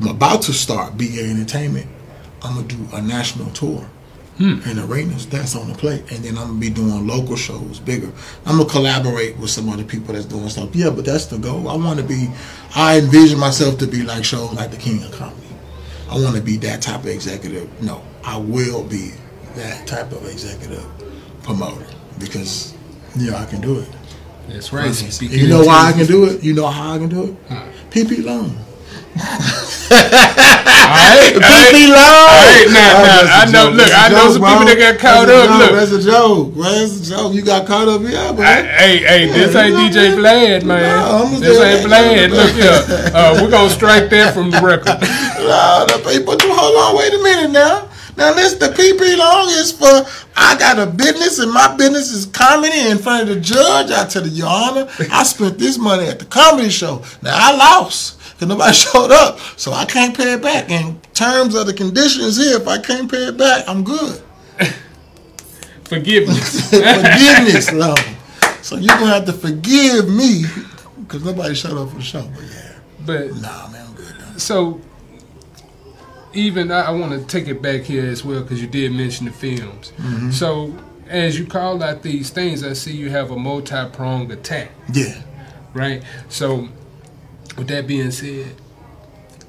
[0.00, 1.86] I'm about to start BA Entertainment.
[2.42, 3.80] I'm gonna do a national tour
[4.38, 4.60] hmm.
[4.64, 5.26] in arenas.
[5.26, 8.10] That's on the plate, and then I'm gonna be doing local shows, bigger.
[8.46, 10.74] I'm gonna collaborate with some other people that's doing stuff.
[10.74, 11.68] Yeah, but that's the goal.
[11.68, 12.28] I want to be.
[12.74, 15.48] I envision myself to be like shows like the King of Comedy.
[16.10, 17.82] I want to be that type of executive.
[17.82, 19.12] No, I will be
[19.56, 20.86] that type of executive
[21.48, 21.86] promoter
[22.18, 22.74] because
[23.16, 23.88] you know I can do it.
[24.48, 24.92] That's right.
[25.22, 26.44] You know why I can do it?
[26.44, 27.36] You know how I can do it?
[27.48, 27.64] Huh.
[27.88, 28.52] PP loan.
[28.52, 29.96] all
[31.08, 32.28] right, PP loan.
[32.28, 33.70] All right, now, now, I know.
[33.72, 35.58] Look, I know some people that got caught up.
[35.58, 36.52] Look, that's a joke.
[36.54, 37.32] That's a joke.
[37.32, 38.64] You got caught up here, man.
[38.66, 41.00] Hey, hey, this ain't DJ Vlad, man.
[41.00, 42.28] No, this ain't Vlad.
[42.28, 42.84] Look here,
[43.16, 45.00] uh, we're gonna strike that from the record.
[45.48, 46.36] no, the people.
[46.38, 47.87] Hold on, wait a minute now.
[48.18, 50.04] Now listen, the PP loan is for
[50.34, 53.92] I got a business and my business is comedy in front of the judge.
[53.92, 57.04] I tell you, Your Honor, I spent this money at the comedy show.
[57.22, 60.68] Now I lost because nobody showed up, so I can't pay it back.
[60.68, 64.20] In terms of the conditions here, if I can't pay it back, I'm good.
[65.84, 66.70] Forgiveness.
[66.70, 68.04] Forgiveness, love.
[68.62, 70.42] So you're gonna have to forgive me
[71.02, 72.28] because nobody showed up for the show.
[72.34, 72.78] But yeah.
[73.06, 74.40] But nah, man, I'm good.
[74.40, 74.80] So
[76.32, 79.26] even I, I want to take it back here as well because you did mention
[79.26, 79.92] the films.
[79.96, 80.30] Mm-hmm.
[80.30, 80.76] So
[81.08, 84.70] as you call out these things, I see you have a multi-pronged attack.
[84.92, 85.22] Yeah.
[85.74, 86.02] Right.
[86.28, 86.68] So
[87.56, 88.54] with that being said,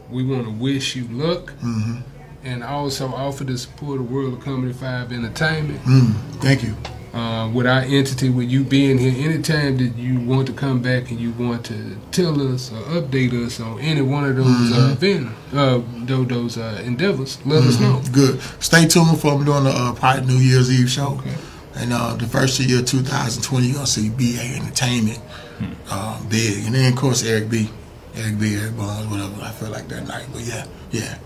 [0.10, 1.54] we want to wish you luck.
[1.62, 2.00] Mm-hmm.
[2.42, 5.82] And also offer the support of World of Comedy 5 Entertainment.
[5.82, 6.74] Mm, thank you
[7.13, 11.10] uh, with our entity, with you being here, anytime that you want to come back
[11.10, 14.95] and you want to tell us or update us on any one of those uh,
[15.00, 15.58] mm-hmm.
[15.58, 17.69] uh, events, those uh, endeavors, let mm-hmm.
[17.69, 18.02] us know.
[18.12, 18.41] Good.
[18.60, 21.17] Stay tuned for I'm doing the uh, Pride New Year's Eve show.
[21.19, 21.36] Okay.
[21.76, 26.30] And uh, the first year, of 2020, you're going to see BA Entertainment hmm.
[26.30, 26.65] big.
[26.65, 27.69] And then, of course, Eric B.
[28.15, 28.56] Eric B.
[28.56, 29.41] Eric Bones, whatever.
[29.41, 30.26] I feel like that night.
[30.32, 31.17] But yeah, yeah.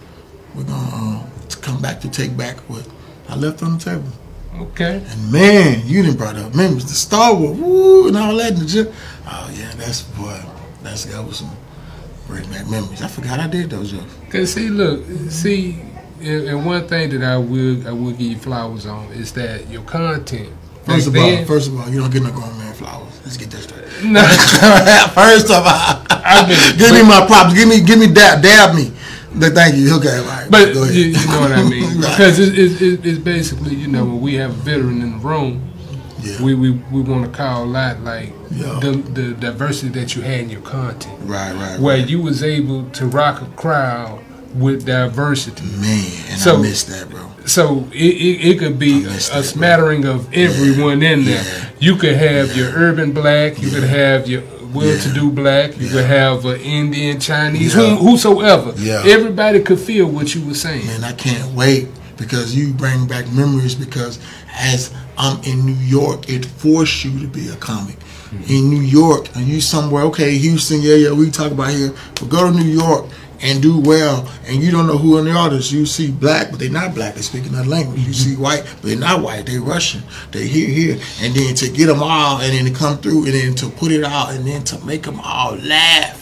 [0.56, 2.88] We're going to come back to take back what
[3.28, 4.10] I left on the table.
[4.60, 5.04] Okay.
[5.06, 8.94] And man, you didn't brought up memories, the Star Wars, woo, and all that the.
[9.26, 10.40] Oh yeah, that's boy,
[10.82, 11.52] that's that was some
[12.28, 13.02] great memories.
[13.02, 13.92] I forgot I did those.
[13.92, 14.16] Jokes.
[14.30, 15.82] Cause see, look, see,
[16.22, 19.84] and one thing that I will I will give you flowers on is that your
[19.84, 20.50] content.
[20.86, 23.22] First of all, first of all, you don't get no grown man flowers.
[23.24, 23.84] Let's get that straight.
[24.04, 24.22] No.
[25.16, 26.04] first of all,
[26.78, 27.54] give me my props.
[27.54, 28.92] Give me, give me dab, dab me.
[29.36, 29.96] Thank you.
[29.98, 30.48] Okay, right.
[30.50, 31.98] But you, you, know what I mean?
[31.98, 35.74] Because it, it, it's basically, you know, when we have a veteran in the room,
[36.20, 36.42] yeah.
[36.42, 38.80] we, we, we want to call that like yeah.
[38.80, 41.20] the, the diversity that you had in your content.
[41.24, 41.80] Right, right.
[41.80, 42.10] Where right.
[42.10, 44.24] you was able to rock a crowd
[44.56, 45.66] with diversity.
[45.66, 47.30] Man, and so, I missed that, bro.
[47.46, 50.16] So it, it, it could be a, that, smattering bro.
[50.16, 51.12] of everyone yeah.
[51.12, 51.72] in there.
[51.80, 54.44] You could have your urban black, you could have your
[54.74, 55.78] well-to-do black.
[55.78, 58.74] You could have an Indian, Chinese, whosoever.
[58.78, 59.04] Yeah.
[59.06, 60.86] Everybody could feel what you were saying.
[60.86, 63.76] Man, I can't wait because you bring back memories.
[63.76, 64.20] Because
[64.54, 67.98] as I'm in New York, it forced you to be a comic.
[67.98, 68.52] Mm-hmm.
[68.52, 72.30] In New York, and you somewhere, okay, Houston, yeah, yeah, we talk about here, but
[72.30, 73.06] go to New York
[73.44, 75.70] and do well, and you don't know who in the audience.
[75.70, 77.16] You see black, but they're not black.
[77.16, 78.00] They speak another language.
[78.00, 79.46] You see white, but they're not white.
[79.46, 80.02] They're Russian.
[80.32, 83.34] They here, here, and then to get them all, and then to come through, and
[83.34, 86.20] then to put it out, and then to make them all laugh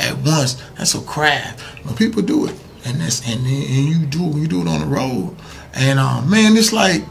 [0.00, 0.62] at once.
[0.78, 1.60] That's a craft.
[1.84, 2.54] When people do it,
[2.84, 5.36] and that's and, and you do you do it on the road,
[5.74, 7.02] and um, man, it's like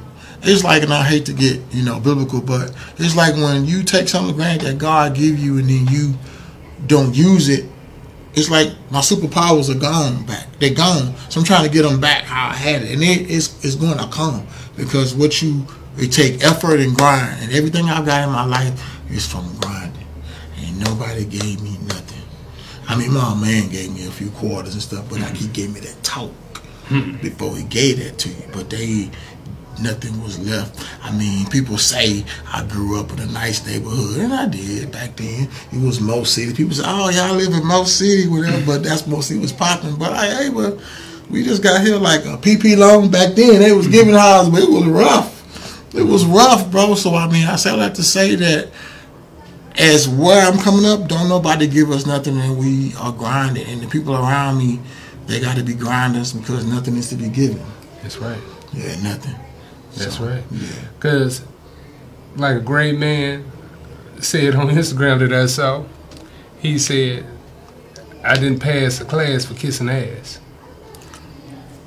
[0.44, 3.84] it's like, and I hate to get you know biblical, but it's like when you
[3.84, 6.14] take something granted that God give you, and then you
[6.88, 7.66] don't use it
[8.36, 10.48] it's like my superpowers are gone back.
[10.60, 11.16] They're gone.
[11.30, 12.92] So I'm trying to get them back how I had it.
[12.92, 14.46] And it, it's, it's going to come
[14.76, 15.66] because what you,
[15.98, 17.42] it take effort and grind.
[17.42, 20.08] And everything I've got in my life is from grinding.
[20.58, 22.24] And nobody gave me nothing.
[22.88, 25.74] I mean, my man gave me a few quarters and stuff, but like he gave
[25.74, 26.32] me that talk
[26.88, 27.16] hmm.
[27.18, 28.44] before he gave that to you.
[28.52, 29.10] But they
[29.80, 30.86] nothing was left.
[31.04, 35.16] I mean, people say I grew up in a nice neighborhood, and I did back
[35.18, 35.50] then.
[35.72, 36.54] It was Mo City.
[36.54, 39.96] People say, "Oh, y'all live in Mo City, whatever," but that's Mo City was popping.
[39.96, 40.80] But I, hey, well,
[41.30, 43.60] we just got here like a PP loan back then.
[43.60, 45.32] They was giving houses, but it was rough.
[45.96, 46.96] It was rough, bro.
[46.96, 48.70] So I mean, I say that to say that
[49.78, 53.68] as where I'm coming up, don't nobody give us nothing, and we are grinding.
[53.68, 54.80] And the people around me,
[55.28, 57.64] they got to be grinders because nothing is to be given.
[58.02, 58.40] That's right.
[58.74, 59.36] Yeah, nothing.
[59.96, 60.44] That's So, right.
[60.52, 60.68] Yeah.
[60.96, 61.44] Because,
[62.36, 63.46] like a great man
[64.20, 65.86] said on Instagram that I saw,
[66.60, 67.26] he said,
[68.24, 70.40] I didn't pass the class for kissing ass.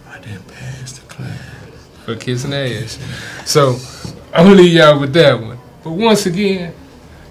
[0.08, 1.40] I didn't pass the class.
[2.04, 2.98] For kissing ass.
[3.44, 3.78] So,
[4.32, 5.58] I'm going to leave y'all with that one.
[5.82, 6.74] But once again,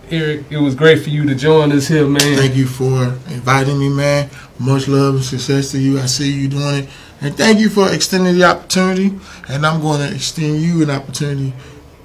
[0.09, 2.37] Eric, it was great for you to join us here, man.
[2.37, 4.29] Thank you for inviting me, man.
[4.59, 5.99] Much love and success to you.
[5.99, 6.89] I see you doing it.
[7.21, 9.17] And thank you for extending the opportunity.
[9.49, 11.53] And I'm going to extend you an opportunity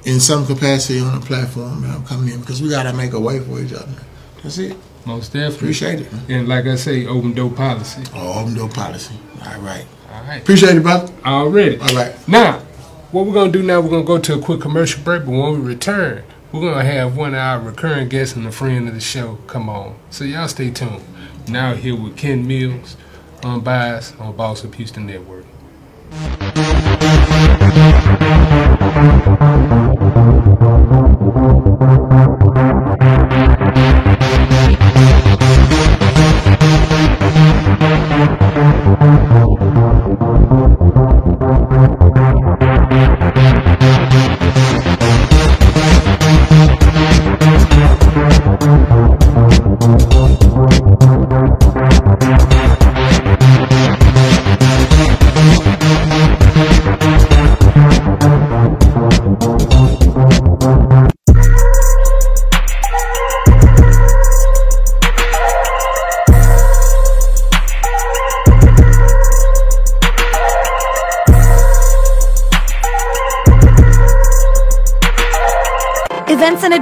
[0.04, 3.20] in some capacity on the platform I'm coming in because we got to make a
[3.20, 3.92] way for each other.
[4.42, 4.76] That's it.
[5.04, 5.56] Most definitely.
[5.56, 6.12] Appreciate it.
[6.12, 6.24] Man.
[6.28, 8.02] And like I say, open door policy.
[8.14, 9.14] Oh, open door policy.
[9.44, 9.84] All right.
[10.12, 10.40] All right.
[10.40, 11.12] Appreciate it, brother.
[11.24, 11.78] Already.
[11.78, 12.16] All right.
[12.28, 12.60] Now,
[13.10, 15.52] what we're gonna do now, we're gonna go to a quick commercial break, but when
[15.52, 19.00] we return, we're gonna have one of our recurring guests and a friend of the
[19.00, 19.96] show come on.
[20.10, 21.02] So y'all stay tuned.
[21.48, 22.96] Now here with Ken Mills,
[23.44, 25.44] unbiased on Boss Up Houston Network.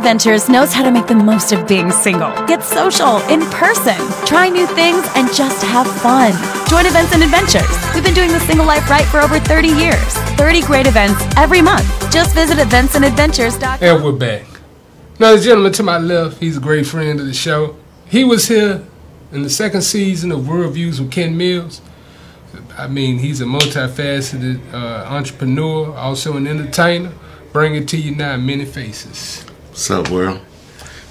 [0.01, 2.33] Adventures knows how to make the most of being single.
[2.47, 6.33] Get social, in person, try new things, and just have fun.
[6.71, 7.69] Join Events and Adventures.
[7.95, 10.13] We've been doing the single life right for over 30 years.
[10.41, 11.85] 30 great events every month.
[12.11, 13.79] Just visit eventsandadventures.com.
[13.83, 14.47] And we're back.
[15.19, 17.77] Now, the gentleman to my left, he's a great friend of the show.
[18.09, 18.83] He was here
[19.33, 21.83] in the second season of World Views with Ken Mills.
[22.79, 27.13] I mean, he's a multifaceted uh, entrepreneur, also an entertainer.
[27.53, 29.45] Bring it to you now many faces.
[29.81, 30.43] What's up, world?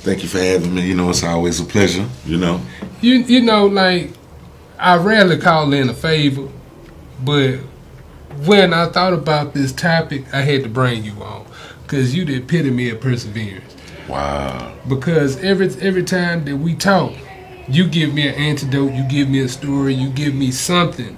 [0.04, 0.86] Thank you for having me.
[0.88, 2.08] You know, it's always a pleasure.
[2.24, 2.62] You know,
[3.02, 4.12] You you know, like
[4.78, 6.48] I rarely call in a favor,
[7.26, 7.56] but
[8.46, 11.48] when I thought about this topic, I had to bring you on
[11.82, 13.76] because you the epitome of perseverance.
[14.08, 14.72] wow.
[14.88, 17.14] Because every every time that we talk,
[17.68, 21.18] you give me an antidote, you give me a story, you give me something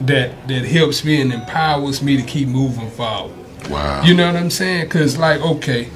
[0.00, 3.36] that that helps me and empowers me to keep moving forward.
[3.70, 4.02] Wow.
[4.02, 4.88] You know what I'm saying?
[4.88, 5.90] Cause like, okay,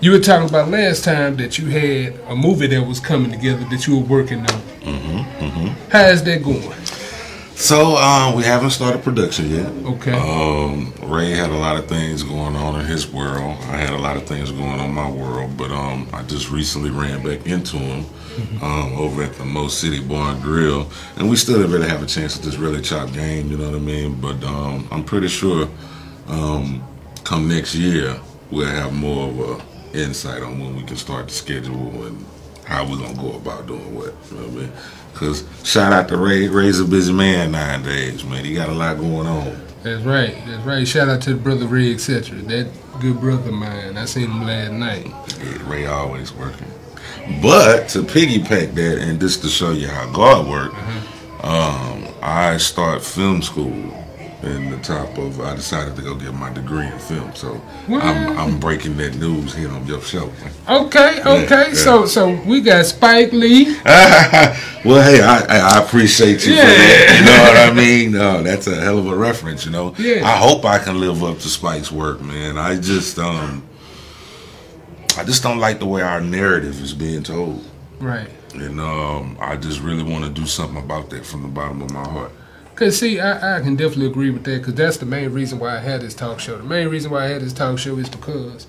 [0.00, 3.64] you were talking about last time that you had a movie that was coming together
[3.70, 4.60] that you were working on.
[4.80, 5.90] Mm-hmm, mm-hmm.
[5.90, 6.72] How's that going?
[7.56, 9.66] So, um, we haven't started production yet.
[9.66, 10.12] Okay.
[10.12, 13.56] Um, Ray had a lot of things going on in his world.
[13.62, 16.50] I had a lot of things going on in my world, but um, I just
[16.50, 18.04] recently ran back into him
[18.60, 22.02] um, over at the Mo City Bar and Grill, and we still didn't really have
[22.02, 23.50] a chance to just really chop game.
[23.50, 24.20] You know what I mean?
[24.20, 25.68] But um, I'm pretty sure
[26.26, 26.82] um,
[27.22, 28.18] come next year
[28.50, 32.24] we'll have more of a insight on when we can start the schedule and
[32.64, 34.14] how we're gonna go about doing what.
[34.30, 34.72] You know what I mean?
[35.12, 36.48] Because shout out to Ray.
[36.48, 38.44] Ray's a busy man nowadays, man.
[38.44, 39.60] He got a lot going on.
[39.82, 40.34] That's right.
[40.46, 40.88] That's right.
[40.88, 42.36] Shout out to the brother Ray, etc.
[42.38, 43.96] That good brother of mine.
[43.96, 45.06] I seen him last night.
[45.38, 46.66] Yeah, Ray always working.
[47.40, 50.74] But to piggyback that, and just to show you how God worked,
[51.44, 54.03] um, I start film school
[54.44, 55.40] in the top of.
[55.40, 59.54] I decided to go get my degree in film, so I'm, I'm breaking that news
[59.54, 60.30] here on your show.
[60.68, 61.68] Okay, okay.
[61.68, 61.74] yeah.
[61.74, 63.76] So so we got Spike Lee.
[63.84, 67.18] well, hey, I, I appreciate you for that.
[67.18, 68.14] You know what I mean?
[68.14, 69.64] Uh, that's a hell of a reference.
[69.64, 69.94] You know.
[69.98, 70.24] Yeah.
[70.24, 72.58] I hope I can live up to Spike's work, man.
[72.58, 73.66] I just um,
[75.16, 77.64] I just don't like the way our narrative is being told.
[77.98, 78.28] Right.
[78.54, 81.90] And um, I just really want to do something about that from the bottom of
[81.90, 82.32] my heart.
[82.74, 84.64] Cause see, I, I can definitely agree with that.
[84.64, 86.56] Cause that's the main reason why I had this talk show.
[86.58, 88.66] The main reason why I had this talk show is because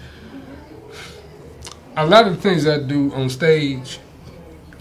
[1.98, 4.00] a lot of the things I do on stage,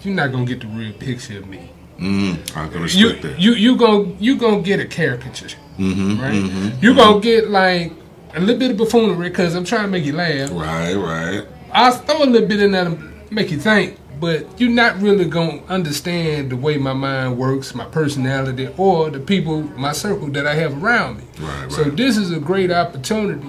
[0.03, 1.71] you're not gonna get the real picture of me.
[1.99, 3.41] Mm, I can You respect that.
[3.41, 6.35] you you gonna you gonna get a caricature, mm-hmm, right?
[6.35, 7.93] mm-hmm, you gonna get like
[8.35, 10.51] a little bit of buffoonery because I'm trying to make you laugh.
[10.51, 11.47] Right, right.
[11.73, 12.99] I'll throw a little bit in there to
[13.31, 17.75] make you think, but you're not really going to understand the way my mind works,
[17.75, 21.25] my personality, or the people, my circle that I have around me.
[21.39, 23.47] Right, So this is a great opportunity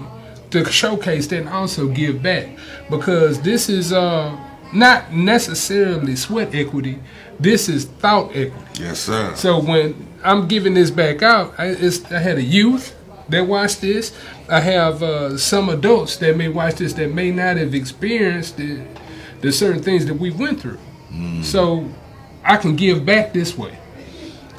[0.51, 2.49] to showcase that and also give back
[2.89, 4.37] because this is uh,
[4.73, 6.99] not necessarily sweat equity.
[7.39, 8.65] This is thought equity.
[8.77, 9.33] Yes, sir.
[9.35, 12.93] So when I'm giving this back out, I, it's, I had a youth
[13.29, 14.13] that watched this.
[14.49, 18.81] I have uh, some adults that may watch this that may not have experienced the,
[19.45, 20.79] the certain things that we went through.
[21.43, 21.87] So
[22.43, 23.77] I can give back this way.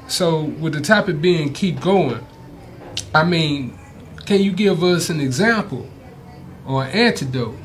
[0.08, 2.24] So with the topic being keep going,
[3.14, 3.76] I mean,
[4.24, 5.88] can you give us an example
[6.64, 7.56] or an antidote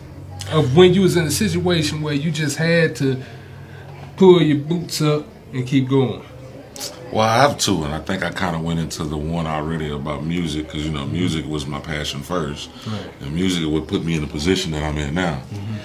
[0.51, 3.21] of when you was in a situation where you just had to
[4.17, 6.23] pull your boots up and keep going?
[7.13, 9.91] Well, I have two, and I think I kind of went into the one already
[9.91, 13.11] about music because you know music was my passion first, Right.
[13.21, 15.41] and music would put me in the position that I'm in now.
[15.53, 15.75] Mm-hmm.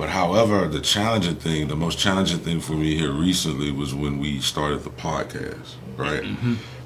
[0.00, 4.18] But however, the challenging thing, the most challenging thing for me here recently was when
[4.18, 6.24] we started the podcast, right?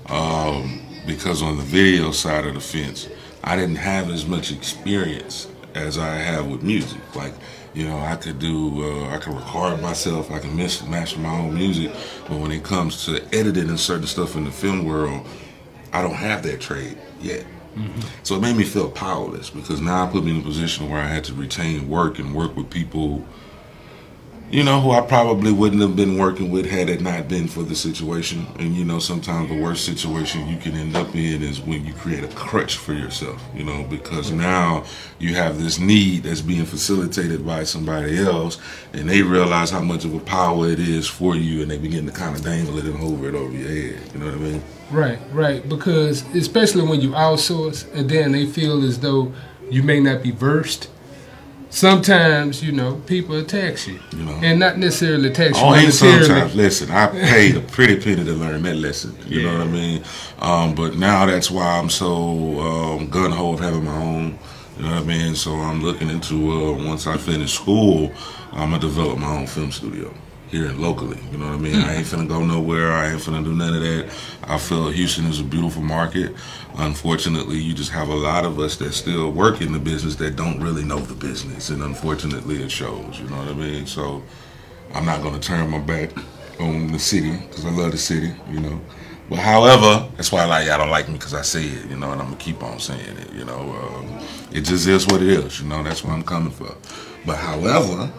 [0.06, 3.08] Um, because on the video side of the fence,
[3.44, 5.46] I didn't have as much experience
[5.76, 6.98] as I have with music.
[7.14, 7.34] Like,
[7.72, 11.38] you know, I could do, uh, I could record myself, I can mix, master my
[11.38, 11.92] own music,
[12.26, 15.24] but when it comes to editing and certain stuff in the film world,
[15.92, 17.46] I don't have that trade yet.
[18.22, 21.00] So it made me feel powerless because now I put me in a position where
[21.00, 23.24] I had to retain work and work with people,
[24.50, 27.62] you know, who I probably wouldn't have been working with had it not been for
[27.62, 28.46] the situation.
[28.58, 31.92] And you know, sometimes the worst situation you can end up in is when you
[31.94, 34.84] create a crutch for yourself, you know, because now
[35.18, 38.58] you have this need that's being facilitated by somebody else
[38.92, 42.06] and they realize how much of a power it is for you and they begin
[42.06, 44.00] to kind of dangle it and hover it over your head.
[44.12, 44.62] You know what I mean?
[44.90, 45.68] Right, right.
[45.68, 49.32] Because especially when you outsource and then they feel as though
[49.70, 50.90] you may not be versed.
[51.74, 53.98] Sometimes, you know, people attack you.
[54.16, 54.38] You know.
[54.44, 56.54] And not necessarily attack you Oh, ain't sometimes.
[56.54, 59.16] Listen, I paid a pretty penny to learn that lesson.
[59.26, 60.04] You know what I mean?
[60.38, 64.38] Um, but now that's why I'm so um, gun ho of having my own.
[64.76, 65.34] You know what I mean?
[65.34, 68.12] So I'm looking into uh, once I finish school,
[68.52, 70.14] I'm gonna develop my own film studio
[70.54, 71.18] here locally.
[71.30, 71.76] You know what I mean?
[71.76, 72.92] I ain't finna go nowhere.
[72.92, 74.10] I ain't finna do none of that.
[74.44, 76.34] I feel Houston is a beautiful market.
[76.76, 80.36] Unfortunately, you just have a lot of us that still work in the business that
[80.36, 83.18] don't really know the business, and unfortunately, it shows.
[83.18, 83.86] You know what I mean?
[83.86, 84.22] So.
[84.94, 86.10] I'm not to turn my back
[86.60, 88.80] on the city because I love the city, you know.
[89.28, 91.96] But however, that's why I like y'all don't like me because I say it, you
[91.96, 93.58] know, and I'm gonna keep on saying it, you know.
[93.58, 95.82] Um, it just is what it is, you know.
[95.82, 96.76] That's what I'm coming for.
[97.26, 98.12] But however,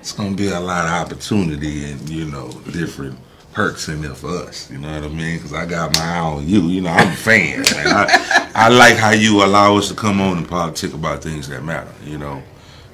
[0.00, 3.18] it's gonna be a lot of opportunity and you know different
[3.52, 4.70] perks in there for us.
[4.70, 5.36] You know what I mean?
[5.36, 6.62] Because I got my eye on you.
[6.62, 7.60] You know, I'm a fan.
[7.60, 7.86] man.
[7.86, 11.62] I, I like how you allow us to come on and politic about things that
[11.64, 11.92] matter.
[12.04, 12.42] You know,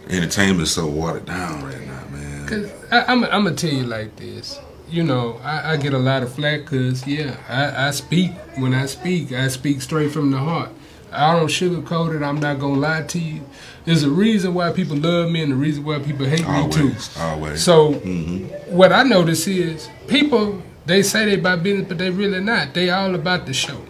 [0.09, 2.49] entertainment's so watered down right now, man.
[2.49, 4.59] Cause I, I'm, I'm gonna tell you like this.
[4.89, 8.75] You know, I, I get a lot of flack because yeah, I, I speak when
[8.75, 9.33] I speak.
[9.33, 10.71] I speak straight from the heart.
[11.17, 12.23] I don't sugarcoat it.
[12.23, 13.43] I'm not gonna lie to you.
[13.85, 16.89] There's a reason why people love me and the reason why people hate me too.
[16.89, 17.65] Always, always.
[17.65, 18.77] So mm-hmm.
[18.77, 22.75] what I notice is people they say they about business, but they really not.
[22.75, 23.81] They all about the show.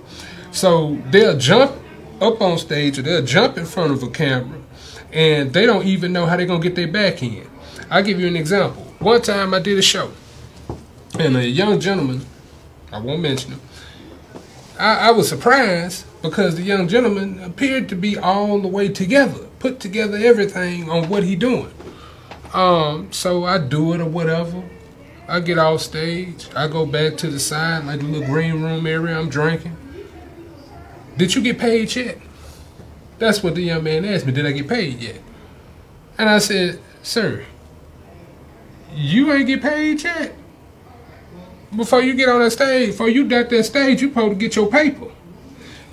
[0.51, 1.73] So they'll jump
[2.21, 4.59] up on stage or they'll jump in front of a camera,
[5.13, 7.49] and they don't even know how they're gonna get their back in.
[7.91, 8.83] I'll give you an example.
[8.99, 10.11] One time I did a show,
[11.19, 12.25] and a young gentleman,
[12.91, 13.61] I won't mention him,
[14.79, 19.47] I, I was surprised because the young gentleman appeared to be all the way together,
[19.59, 21.73] put together everything on what he doing.
[22.53, 24.63] Um, so I do it or whatever.
[25.29, 26.49] I get off stage.
[26.55, 29.19] I go back to the side, like the little green room area.
[29.19, 29.77] I'm drinking.
[31.17, 32.19] Did you get paid yet?
[33.19, 34.33] That's what the young man asked me.
[34.33, 35.21] Did I get paid yet?
[36.19, 37.45] And I said, Sir,
[38.95, 40.35] you ain't get paid yet.
[41.75, 44.57] Before you get on that stage, before you got that stage, you supposed to get
[44.57, 45.09] your paper.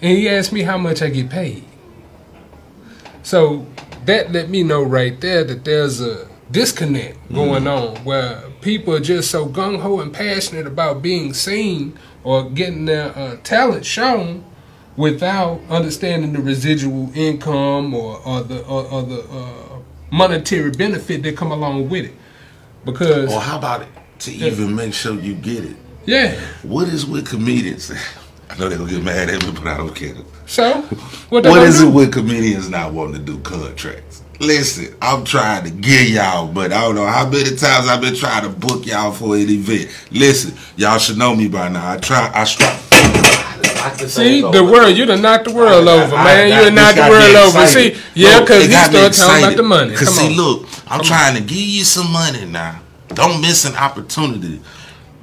[0.04, 1.64] And he asked me how much I get paid.
[3.24, 3.66] So
[4.06, 8.99] that let me know right there that there's a disconnect going on where people are
[8.99, 14.43] just so gung ho and passionate about being seen or getting their uh, talent shown
[14.97, 19.80] without understanding the residual income or, or the or, or the uh,
[20.12, 22.14] monetary benefit that come along with it.
[22.84, 23.88] Because Or how about it
[24.20, 25.78] to even make sure you get it?
[26.06, 27.89] yeah, What is with comedians?
[28.54, 30.14] I know they're gonna get mad at me, but I don't care.
[30.45, 30.82] so
[31.30, 31.88] what, What is do?
[31.89, 34.22] it with comedians not wanting to do contracts?
[34.39, 38.16] Listen, I'm trying to get y'all, but I don't know how many times I've been
[38.16, 39.89] trying to book y'all for an event.
[40.12, 41.91] Listen, y'all should know me by now.
[41.93, 42.43] I try, I
[43.97, 46.51] the See the world, you done knocked the world I- over, I- man.
[46.51, 47.68] I- you done knocked the world over.
[47.68, 49.95] See, yeah, because you start talking about the money.
[49.95, 50.34] Cause Come see, on.
[50.34, 52.82] look, I'm trying to give you some money now.
[53.10, 54.62] Don't miss an opportunity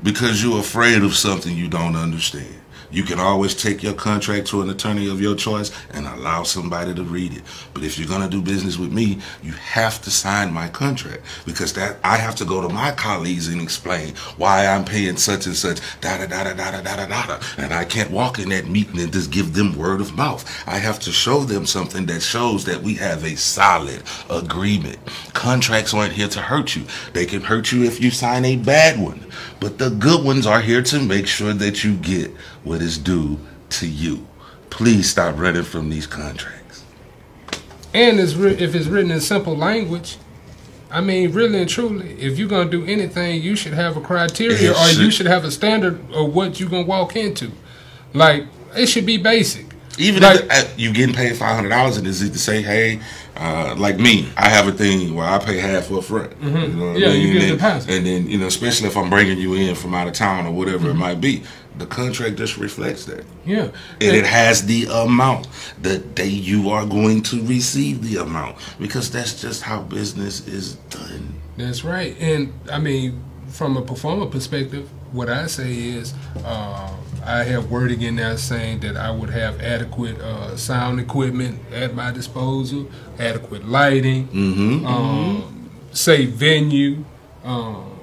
[0.02, 2.54] because you're afraid of something you don't understand.
[2.90, 6.94] You can always take your contract to an attorney of your choice and allow somebody
[6.94, 7.42] to read it.
[7.72, 11.72] But if you're gonna do business with me, you have to sign my contract because
[11.74, 15.54] that I have to go to my colleagues and explain why I'm paying such and
[15.56, 17.40] such da da da da da da da da.
[17.58, 20.44] And I can't walk in that meeting and just give them word of mouth.
[20.66, 24.98] I have to show them something that shows that we have a solid agreement.
[25.32, 26.84] Contracts aren't here to hurt you.
[27.12, 29.24] They can hurt you if you sign a bad one.
[29.60, 32.30] But the good ones are here to make sure that you get
[32.64, 33.38] what is due
[33.70, 34.26] to you.
[34.70, 36.82] Please stop running from these contracts.
[37.92, 40.16] And it's if it's written in simple language,
[40.90, 44.72] I mean, really and truly, if you're gonna do anything, you should have a criteria,
[44.72, 47.52] It or you should- should have a standard of what you're gonna walk into.
[48.14, 48.46] Like
[48.76, 49.66] it should be basic.
[49.98, 52.62] Even Like- if uh, you getting paid five hundred dollars, and is it to say,
[52.62, 53.00] hey,
[53.36, 56.32] uh, like me, I have a thing where I pay half up front.
[56.42, 56.96] You know what Mm-hmm.
[56.96, 57.20] Yeah, I mean?
[57.26, 57.90] you get and, then, deposit.
[57.94, 60.52] and then you know, especially if I'm bringing you in from out of town or
[60.52, 60.90] whatever Mm-hmm.
[60.90, 61.42] it might be,
[61.78, 63.24] the contract just reflects that.
[63.44, 63.64] Yeah,
[64.00, 65.48] And it has the amount
[65.80, 70.74] the day you are going to receive the amount because that's just how business is
[70.90, 71.34] done.
[71.56, 72.16] That's right.
[72.20, 76.12] And I mean, from a performer perspective, what I say is
[76.44, 76.90] uh,
[77.24, 81.94] I have wording in there saying that I would have adequate uh, sound equipment at
[81.94, 84.86] my disposal, adequate lighting, Mm-hmm.
[84.86, 87.04] um, safe venue.
[87.44, 87.98] Um,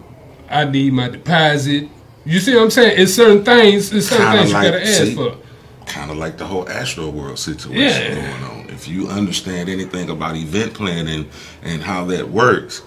[0.50, 1.90] I need my deposit.
[2.26, 3.00] You see what I'm saying?
[3.02, 3.92] It's certain things.
[3.94, 5.16] It's certain Kinda things like- you gotta ask see?
[5.16, 5.38] for.
[5.86, 8.30] kind of like the whole Astroworld situation Yeah.
[8.40, 8.70] going on.
[8.70, 11.30] If you understand anything about event planning
[11.64, 12.82] and how that works,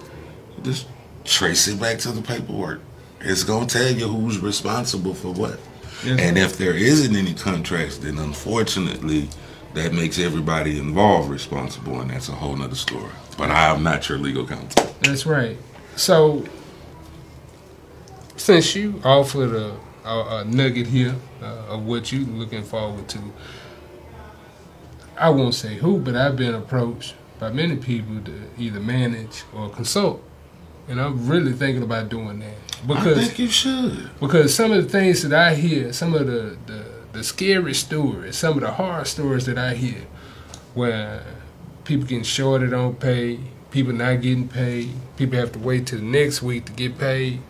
[0.62, 0.86] just
[1.24, 2.80] trace it back to the paperwork.
[3.22, 5.58] It's gonna tell you who's responsible for what.
[6.06, 9.28] And if there isn't any contracts, then unfortunately,
[9.74, 13.12] that makes everybody involved responsible, and that's a whole nother story.
[13.36, 14.94] But I am not your legal counsel.
[15.00, 15.56] That's right.
[15.96, 16.44] So,
[18.36, 23.18] since you offered a, a, a nugget here uh, of what you're looking forward to,
[25.18, 29.68] I won't say who, but I've been approached by many people to either manage or
[29.68, 30.22] consult,
[30.90, 32.54] and I'm really thinking about doing that
[32.86, 34.10] because I think you should.
[34.18, 38.36] because some of the things that I hear, some of the, the, the scary stories,
[38.36, 40.02] some of the horror stories that I hear,
[40.74, 41.22] where
[41.84, 43.38] people getting shorted on pay,
[43.70, 47.40] people not getting paid, people have to wait till the next week to get paid.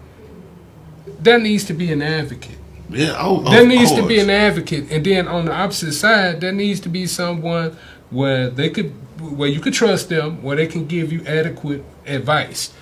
[1.19, 2.59] There needs to be an advocate.
[2.89, 3.15] Yeah.
[3.19, 6.81] Oh, There needs to be an advocate, and then on the opposite side, there needs
[6.81, 7.77] to be someone
[8.11, 12.73] where they could, where you could trust them, where they can give you adequate advice.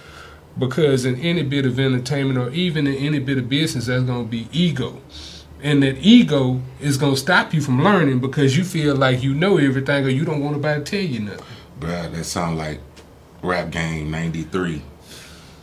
[0.59, 4.25] Because in any bit of entertainment or even in any bit of business, there's going
[4.25, 5.01] to be ego,
[5.63, 9.35] and that ego is going to stop you from learning because you feel like you
[9.35, 11.45] know everything or you don't want nobody to tell you nothing.
[11.79, 12.81] Bruh, that sound like
[13.43, 14.83] Rap Game '93.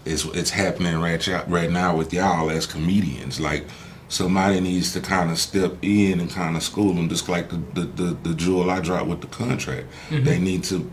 [0.05, 3.39] It's it's happening right right now with y'all as comedians.
[3.39, 3.65] Like
[4.07, 7.57] somebody needs to kind of step in and kind of school them, just like the
[7.73, 9.87] the, the, the jewel I dropped with the contract.
[10.09, 10.23] Mm-hmm.
[10.23, 10.89] They need to.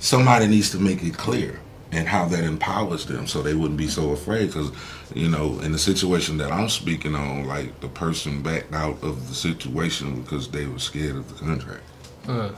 [0.00, 1.60] Somebody needs to make it clear
[1.90, 4.48] and how that empowers them, so they wouldn't be so afraid.
[4.48, 4.70] Because
[5.14, 9.28] you know, in the situation that I'm speaking on, like the person backed out of
[9.28, 11.82] the situation because they were scared of the contract.
[12.26, 12.50] Uh,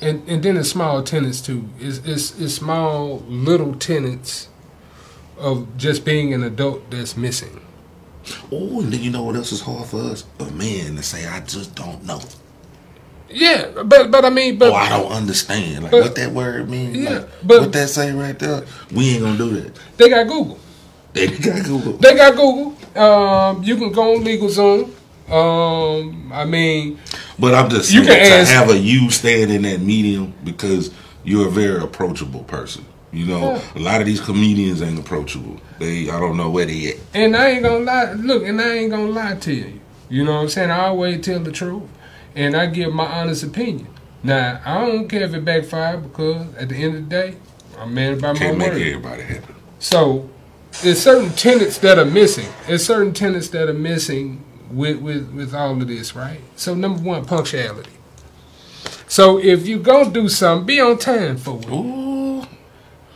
[0.00, 1.68] and and then it's small tenants too.
[1.78, 4.48] It's, it's it's small little tenants
[5.38, 7.60] of just being an adult that's missing.
[8.50, 10.24] Oh, and then you know what else is hard for us?
[10.40, 12.20] A man to say, I just don't know.
[13.28, 15.82] Yeah, but but I mean, but oh, I don't understand.
[15.84, 16.96] Like but- what that word means.
[16.96, 18.64] Yeah, like, but- what that say right there?
[18.94, 19.76] We ain't gonna do that.
[19.96, 20.58] they got Google.
[21.12, 21.92] They got Google.
[21.94, 22.76] They got Google.
[23.02, 24.90] Um, you can go on LegalZoom.
[25.40, 26.98] Um, I mean,
[27.38, 30.32] But I'm just You saying can to ask- have a you stand in that medium
[30.44, 30.92] because
[31.24, 32.84] you're a very approachable person.
[33.12, 33.60] You know, Yeah.
[33.74, 35.58] a lot of these comedians ain't approachable.
[35.78, 36.96] They, I don't know where they at.
[37.14, 38.12] and I ain't gonna lie.
[38.12, 39.80] Look, and I ain't gonna lie to you.
[40.08, 40.70] You know what I'm saying?
[40.70, 41.82] I always tell the truth,
[42.36, 43.88] and I give my honest opinion.
[44.22, 47.36] Now, I don't care if it backfire because at the end of the day,
[47.78, 48.82] I'm man by my Can't make word.
[48.82, 49.54] everybody happy.
[49.78, 50.28] So,
[50.82, 52.48] there's certain tenets that are missing.
[52.66, 56.40] There's certain tenets that are missing with, with, with all of this, right?
[56.56, 57.90] So, number one, punctuality.
[59.08, 61.68] So, if you gonna do something, be on time for it.
[61.70, 62.05] Ooh,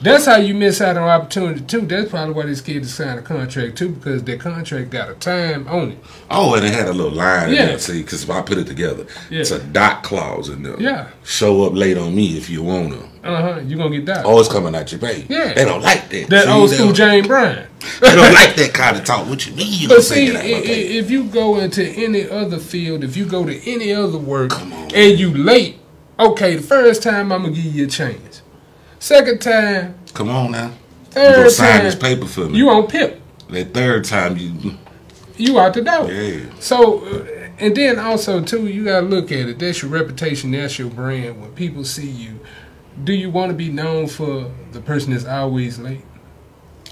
[0.03, 1.83] That's how you miss out on opportunity too.
[1.83, 5.69] That's probably why these kids sign a contract too, because their contract got a time
[5.69, 5.99] on it.
[6.31, 7.61] Oh, and it had a little line Yeah.
[7.63, 7.79] in there.
[7.79, 9.41] See, because if I put it together, Yeah.
[9.41, 10.81] it's a dot clause in there.
[10.81, 11.09] Yeah.
[11.25, 13.29] Show up late on me if you want to.
[13.29, 13.61] Uh huh.
[13.67, 14.25] You gonna get that?
[14.25, 15.27] Oh, it's coming out your pay.
[15.29, 15.53] Yeah.
[15.53, 16.31] They don't like that.
[16.31, 17.67] that See, old school Jane Bryan.
[18.01, 19.27] They don't like that kind of talk.
[19.29, 20.83] What you mean you But see, take i- it out i- my pay?
[20.99, 24.73] if you go into any other field, if you go to any other work, on,
[24.95, 25.77] and you late,
[26.19, 28.30] okay, the first time I'm gonna give you a chance.
[29.01, 30.67] Second time, Come on now.
[30.67, 30.73] You
[31.13, 32.59] third gonna sign time, this paper for me.
[32.59, 33.21] you on pip.
[33.49, 34.77] that third time you
[35.37, 36.11] You out the door.
[36.13, 36.45] Yeah.
[36.61, 37.25] So, uh,
[37.59, 39.59] and then also too, you gotta look at it.
[39.59, 40.51] That's your reputation.
[40.53, 41.41] That's your brand.
[41.41, 42.39] When people see you,
[43.03, 46.03] do you want to be known for the person that's always late?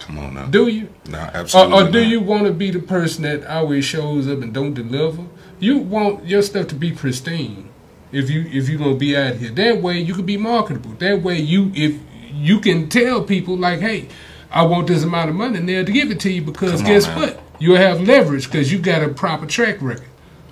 [0.01, 0.47] come on now.
[0.47, 0.89] Do you?
[1.09, 1.75] No, Or, absolutely.
[1.89, 2.09] or do not.
[2.09, 5.25] you want to be the person that always shows up and don't deliver?
[5.59, 7.69] You want your stuff to be pristine.
[8.11, 10.93] If you if you're gonna be out here, that way you can be marketable.
[10.93, 11.99] That way you if
[12.33, 14.09] you can tell people like, hey,
[14.51, 17.07] I want this amount of money there to give it to you because on, guess
[17.07, 17.19] man.
[17.19, 17.43] what?
[17.59, 20.07] You'll have leverage because you got a proper track record.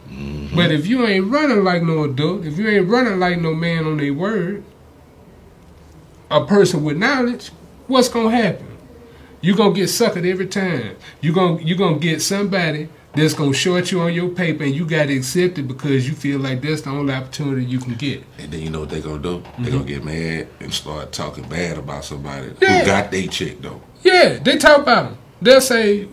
[0.08, 0.56] Mm-hmm.
[0.56, 3.86] But if you ain't running like no adult, if you ain't running like no man
[3.86, 4.62] on their word,
[6.30, 7.50] a person with knowledge,
[7.86, 8.66] what's gonna happen?
[9.40, 10.96] You're gonna get suckered every time.
[11.20, 14.86] You're gonna you're gonna get somebody that's gonna short you on your paper and you
[14.86, 18.22] gotta accept it because you feel like that's the only opportunity you can get.
[18.38, 19.42] And then you know what they're gonna do?
[19.58, 19.86] They're gonna mm-hmm.
[19.86, 22.80] get mad and start talking bad about somebody Yeah.
[22.80, 23.80] who got their check though.
[24.02, 25.18] Yeah, they talk about him.
[25.40, 26.08] They'll say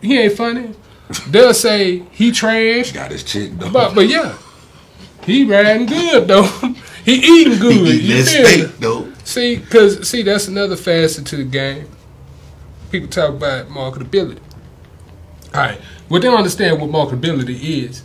[0.00, 0.74] he ain't funny.
[1.28, 2.92] They'll say he trash.
[2.92, 3.70] Got his check though.
[3.70, 4.36] But but yeah,
[5.24, 6.42] he riding good though.
[7.04, 7.86] he eating good.
[7.86, 9.12] he eating that steak though.
[9.24, 11.88] See, cause see that's another facet to the game.
[12.90, 14.38] People talk about marketability.
[15.54, 18.02] All right, what they don't understand what marketability is.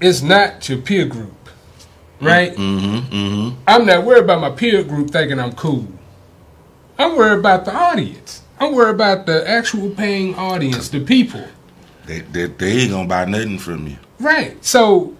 [0.00, 1.48] It's not your peer group,
[2.20, 2.52] right?
[2.52, 3.14] Mm-hmm.
[3.14, 3.60] Mm-hmm.
[3.66, 5.88] I'm not worried about my peer group thinking I'm cool.
[6.98, 8.42] I'm worried about the audience.
[8.58, 11.44] I'm worried about the actual paying audience, the people.
[12.06, 13.96] They, they they ain't gonna buy nothing from you.
[14.18, 14.62] Right.
[14.64, 15.16] So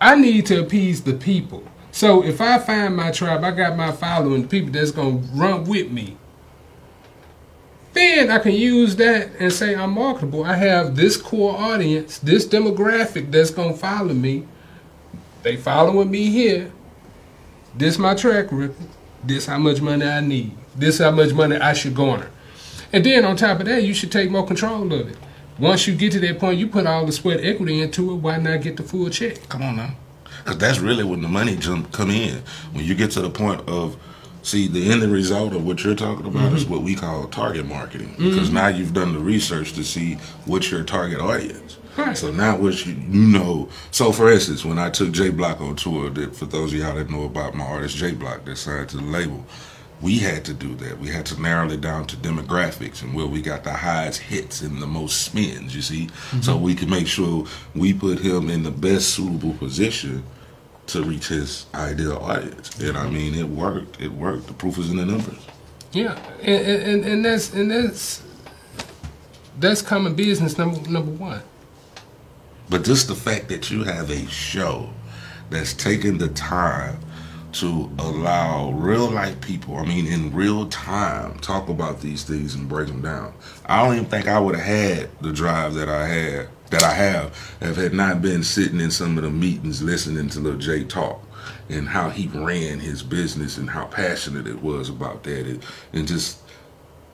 [0.00, 1.64] I need to appease the people.
[1.90, 5.64] So if I find my tribe, I got my following, the people that's gonna run
[5.64, 6.16] with me.
[7.98, 10.44] Then I can use that and say I'm marketable.
[10.44, 14.46] I have this core audience, this demographic that's gonna follow me.
[15.42, 16.70] They following me here.
[17.74, 18.76] This my track record.
[19.24, 20.52] This how much money I need.
[20.76, 22.30] This how much money I should garner.
[22.92, 25.16] And then on top of that, you should take more control of it.
[25.58, 28.18] Once you get to that point, you put all the sweat equity into it.
[28.18, 29.48] Why not get the full check?
[29.48, 29.90] Come on now.
[30.44, 32.42] Because that's really when the money jump come in.
[32.70, 33.96] When you get to the point of,
[34.48, 36.72] see, the end result of what you're talking about is mm-hmm.
[36.72, 38.14] what we call target marketing.
[38.18, 38.54] Because mm-hmm.
[38.54, 40.14] now you've done the research to see
[40.46, 41.78] what's your target audience.
[41.96, 42.16] Right.
[42.16, 43.68] So now what you, you know.
[43.90, 46.94] So for instance, when I took J Block on tour, that for those of y'all
[46.94, 49.44] that know about my artist J Block that signed to the label,
[50.00, 51.00] we had to do that.
[51.00, 54.62] We had to narrow it down to demographics and where we got the highest hits
[54.62, 56.06] and the most spins, you see?
[56.06, 56.40] Mm-hmm.
[56.42, 60.22] So we could make sure we put him in the best suitable position
[60.88, 62.78] to reach his ideal audience.
[62.80, 64.00] And I mean, it worked.
[64.00, 64.46] It worked.
[64.46, 65.46] The proof is in the numbers.
[65.92, 68.22] Yeah, and and, and that's and that's
[69.58, 71.42] that's common business number number one.
[72.68, 74.90] But just the fact that you have a show
[75.48, 76.98] that's taking the time
[77.52, 82.68] to allow real life people, I mean, in real time, talk about these things and
[82.68, 83.32] break them down.
[83.64, 86.92] I don't even think I would have had the drive that I had, that I
[86.92, 90.84] have, have had not been sitting in some of the meetings listening to Lil J
[90.84, 91.22] talk
[91.68, 96.06] and how he ran his business and how passionate it was about that and, and
[96.06, 96.38] just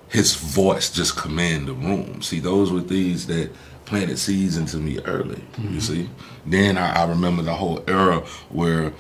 [0.09, 2.23] his voice just command the room.
[2.23, 3.51] See, those were things that
[3.85, 5.43] planted seeds into me early.
[5.59, 5.79] You mm-hmm.
[5.79, 6.11] see.
[6.47, 8.93] Then I, I remember the whole era where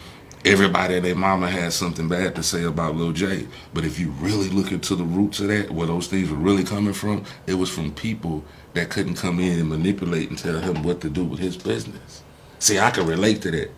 [0.45, 3.47] everybody and their mama had something bad to say about Lil J.
[3.73, 6.65] But if you really look into the roots of that, where those things were really
[6.65, 8.45] coming from, it was from people
[8.75, 12.23] that couldn't come in and manipulate and tell him what to do with his business.
[12.59, 13.71] See, I can relate to that.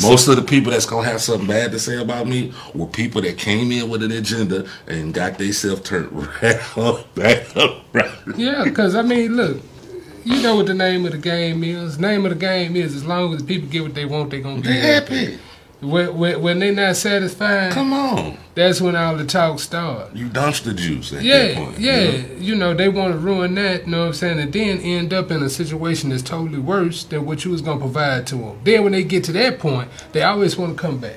[0.00, 3.20] Most of the people that's gonna have something bad to say about me were people
[3.22, 6.10] that came in with an agenda and got themselves turned
[6.42, 8.10] right up, back up, right.
[8.36, 9.58] Yeah, because I mean, look,
[10.24, 11.98] you know what the name of the game is.
[11.98, 14.40] Name of the game is as long as the people get what they want, they're
[14.40, 15.24] gonna be They happy.
[15.26, 15.38] happy.
[15.82, 20.14] When, when, they not satisfied, Come on, that's when all the talk start.
[20.14, 21.78] you dumpster juice at that Yeah, point.
[21.80, 22.00] yeah.
[22.02, 22.34] you know?
[22.38, 25.12] You know, they want to ruin that, you know what I'm saying, and then end
[25.12, 28.36] up in a situation that's totally worse than what you was going to provide to
[28.36, 28.60] them.
[28.62, 31.16] Then when they get to that point, they always want to come back.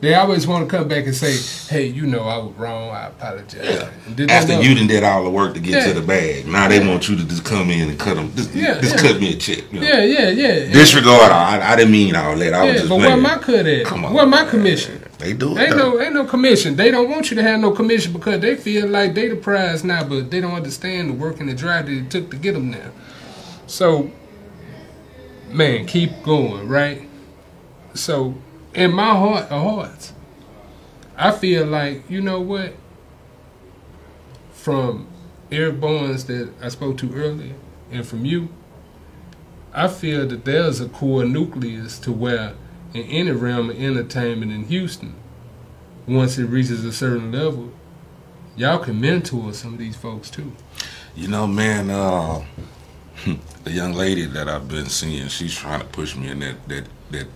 [0.00, 1.34] They always want to come back and say,
[1.74, 3.64] hey, you know, I was wrong, I apologize.
[3.64, 3.90] Yeah.
[4.06, 5.92] And did they After you done did all the work to get Yeah.
[5.92, 8.32] to the bag, now they want you to just come in and cut them.
[8.36, 9.64] Just, Yeah, just cut me a check.
[9.72, 9.86] You know?
[9.86, 10.72] Yeah, yeah, yeah.
[10.72, 11.32] Disregard.
[11.32, 12.54] I, I didn't mean all that.
[12.54, 13.10] I was just but playing.
[13.12, 13.86] where my cut at?
[13.86, 15.02] Come on, Where my commission?
[15.18, 15.62] They do it.
[15.62, 15.94] Ain't though.
[15.94, 16.76] no ain't no commission.
[16.76, 19.82] They don't want you to have no commission because they feel like they the prize
[19.82, 22.52] now, but they don't understand the work and the drive that it took to get
[22.52, 22.92] them there.
[23.66, 24.12] So,
[25.48, 27.02] man, keep going, right?
[27.94, 28.34] So,
[28.74, 30.12] in my heart of hearts,
[31.16, 32.74] I feel like you know what.
[34.52, 35.06] From
[35.50, 37.54] Eric Bowens that I spoke to earlier,
[37.90, 38.50] and from you,
[39.72, 42.54] I feel that there's a core nucleus to where
[42.92, 45.14] in any realm of entertainment in Houston,
[46.06, 47.72] once it reaches a certain level,
[48.56, 50.52] y'all can mentor some of these folks too.
[51.14, 52.44] You know, man, uh,
[53.64, 56.84] the young lady that I've been seeing, she's trying to push me in that that
[57.10, 57.26] that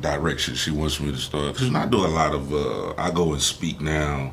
[0.00, 0.54] direction.
[0.54, 2.52] She wants me to start because I do a lot of.
[2.52, 4.32] Uh, I go and speak now.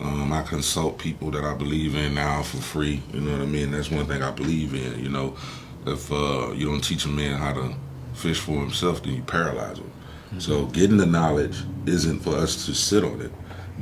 [0.00, 3.02] Um, I consult people that I believe in now for free.
[3.12, 3.72] You know what I mean?
[3.72, 5.02] That's one thing I believe in.
[5.02, 5.36] You know,
[5.86, 7.74] if uh, you don't teach a man how to
[8.14, 9.90] fish for himself, then you paralyze him.
[10.38, 13.32] So getting the knowledge isn't for us to sit on it.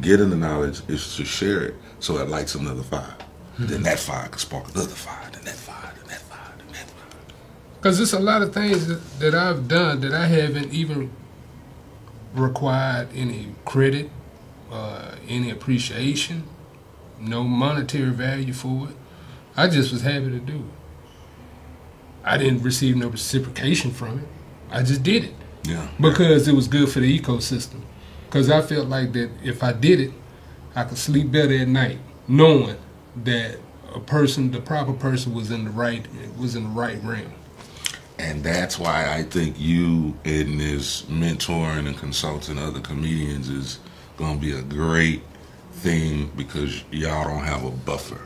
[0.00, 3.14] Getting the knowledge is to share it so it lights another fire.
[3.58, 5.25] Then that fire can spark another fire,
[7.86, 11.12] Because there's a lot of things that, that I've done that I haven't even
[12.34, 14.10] required any credit,
[14.72, 16.42] uh, any appreciation,
[17.20, 18.96] no monetary value for it.
[19.56, 21.44] I just was happy to do it.
[22.24, 24.26] I didn't receive no reciprocation from it.
[24.68, 25.34] I just did it
[25.64, 25.86] Yeah.
[26.00, 27.82] because it was good for the ecosystem.
[28.24, 30.10] Because I felt like that if I did it,
[30.74, 32.78] I could sleep better at night, knowing
[33.22, 33.60] that
[33.94, 36.04] a person, the proper person, was in the right
[36.36, 37.32] was in the right realm.
[38.18, 43.78] And that's why I think you in this mentoring and consulting other comedians is
[44.16, 45.22] gonna be a great
[45.72, 48.20] thing because y'all don't have a buffer.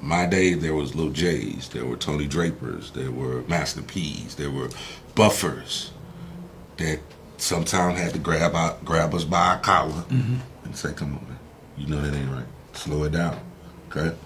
[0.00, 4.50] My day there was Lil J's, there were Tony Drapers, there were Master P's, there
[4.50, 4.70] were
[5.14, 5.90] buffers
[6.78, 7.00] that
[7.38, 10.36] sometimes had to grab out grab us by our collar mm-hmm.
[10.64, 11.38] and say, Come on man,
[11.76, 12.46] you know that ain't right.
[12.72, 13.38] Slow it down.
[13.90, 14.16] Okay?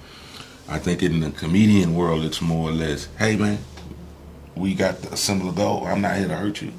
[0.69, 3.59] I think in the comedian world it's more or less, hey man,
[4.55, 5.87] we got a similar goal.
[5.87, 6.73] I'm not here to hurt you,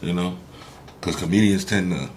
[0.00, 0.36] you know,
[1.00, 2.10] because comedians tend to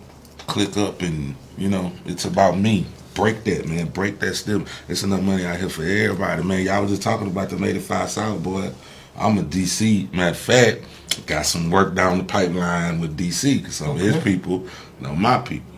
[0.47, 2.85] click up and you know it's about me.
[3.13, 3.87] Break that, man.
[3.89, 4.65] Break that stigma.
[4.87, 6.65] It's enough money out here for everybody, man.
[6.65, 8.71] Y'all was just talking about the 85 South, boy.
[9.15, 10.11] I'm a DC.
[10.11, 10.81] Matter of fact,
[11.27, 14.67] got some work down the pipeline with DC because some of his people
[14.99, 15.71] know my people.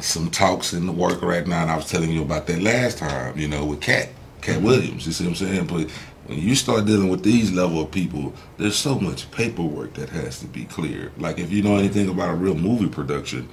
[0.00, 2.98] Some talks in the work right now, and I was telling you about that last
[2.98, 4.08] time, you know, with Katt,
[4.40, 4.66] Katt mm-hmm.
[4.66, 5.06] Williams.
[5.06, 5.66] You see what I'm saying?
[5.66, 5.90] But
[6.32, 10.40] when you start dealing with these level of people, there's so much paperwork that has
[10.40, 11.12] to be cleared.
[11.20, 13.50] Like if you know anything about a real movie production,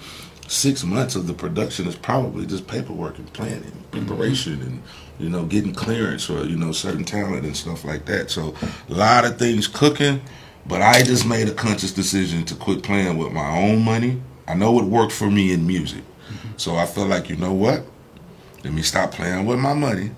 [0.48, 4.06] six months of the production is probably just paperwork and planning, mm-hmm.
[4.06, 4.82] preparation, and
[5.20, 8.32] you know getting clearance or you know certain talent and stuff like that.
[8.32, 8.56] So
[8.88, 10.22] a lot of things cooking,
[10.66, 14.22] but I just made a conscious decision to quit playing with my own money.
[14.48, 16.52] I know it worked for me in music, mm-hmm.
[16.56, 17.84] so I feel like you know what?
[18.64, 20.12] Let me stop playing with my money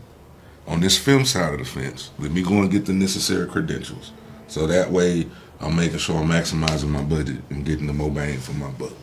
[0.67, 2.11] on this film side of the fence.
[2.19, 4.11] Let me go and get the necessary credentials.
[4.47, 5.27] So that way
[5.59, 8.93] I'm making sure I'm maximizing my budget and getting the more bang for my buck.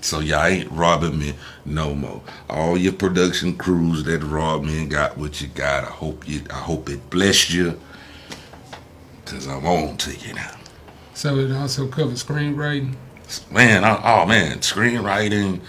[0.00, 1.34] So y'all ain't robbing me
[1.64, 2.22] no more.
[2.50, 5.84] All your production crews that robbed me and got what you got.
[5.84, 7.78] I hope you I hope it blessed you.
[9.24, 10.56] Cause I'm on to you now.
[11.14, 12.96] So it also covers screenwriting.
[13.50, 15.60] Man, I, oh man, screenwriting,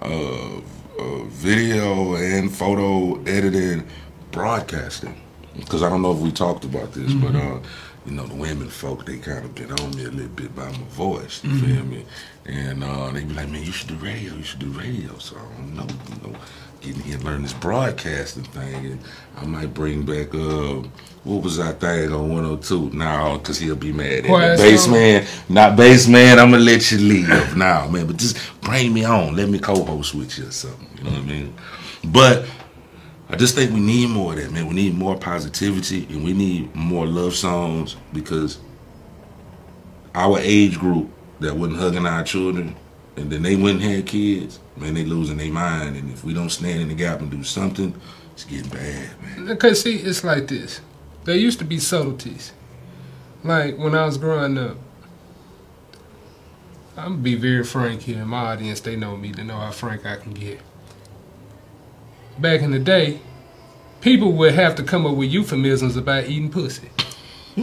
[0.00, 0.58] uh,
[0.98, 3.86] uh, video and photo editing,
[4.32, 5.20] broadcasting.
[5.56, 7.60] Because I don't know if we talked about this, but uh,
[8.06, 10.66] you know, the women folk they kind of been on me a little bit by
[10.66, 11.44] my voice.
[11.44, 12.04] You feel me?
[12.46, 14.34] And uh, they be like, man, you should do radio.
[14.34, 15.16] You should do radio.
[15.18, 16.38] So I don't know, you know,
[16.80, 19.00] getting here and learn this broadcasting thing, and
[19.36, 20.82] I might bring back uh,
[21.24, 23.38] what was that thing on 102 now?
[23.38, 24.30] Because he'll be mad at me.
[24.30, 26.38] Bass man, not bass man.
[26.38, 28.06] I'm gonna let you leave now, man.
[28.06, 29.36] But just bring me on.
[29.36, 30.88] Let me co-host with you or something.
[30.98, 31.54] You know what I mean?
[32.06, 32.46] But
[33.32, 34.66] I just think we need more of that, man.
[34.66, 38.58] We need more positivity and we need more love songs because
[40.14, 41.08] our age group
[41.40, 42.76] that wasn't hugging our children
[43.16, 45.96] and then they went and had kids, man, they losing their mind.
[45.96, 47.98] And if we don't stand in the gap and do something,
[48.34, 49.46] it's getting bad, man.
[49.46, 50.82] Because see, it's like this.
[51.24, 52.52] There used to be subtleties.
[53.42, 54.76] Like when I was growing up,
[56.98, 58.26] I'm gonna be very frank here.
[58.26, 59.32] My audience, they know me.
[59.32, 60.60] They know how frank I can get.
[62.38, 63.20] Back in the day,
[64.00, 66.88] people would have to come up with euphemisms about eating pussy.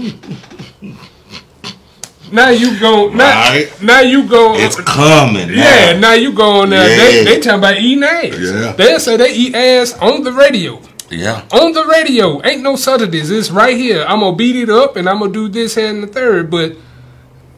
[2.32, 3.10] now you go.
[3.10, 3.82] Now, Right.
[3.82, 4.54] now you go.
[4.56, 5.50] It's coming.
[5.50, 6.00] Yeah, now.
[6.00, 6.88] now you go on there.
[6.88, 7.24] They, Yeah.
[7.26, 8.38] they talking about eating ass.
[8.40, 8.74] Yeah.
[8.74, 10.80] They say they eat ass on the radio.
[11.10, 11.42] yeah.
[11.52, 12.40] On the radio.
[12.46, 13.32] Ain't no subtleties.
[13.32, 14.06] It's right here.
[14.08, 16.52] I'm gonna beat it up and I'm gonna do this and the third.
[16.52, 16.76] But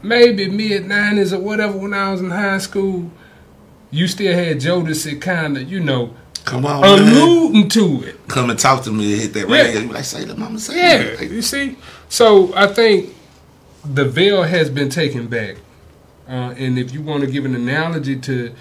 [0.02, 3.12] maybe mid nineties or whatever when I was in high school,
[3.92, 6.12] you still had Jodeci kind of, you know,
[6.46, 7.00] Come on, man.
[7.00, 8.28] alluding to it.
[8.28, 9.56] Come and talk to me and hit that Yeah.
[9.64, 9.82] radio.
[9.82, 11.20] You like, say the mama say Yeah.
[11.20, 11.78] Like, you see.
[12.10, 13.14] So I think
[13.86, 15.58] the veil has been taken back,
[16.30, 18.52] uh, and if you want to give an analogy to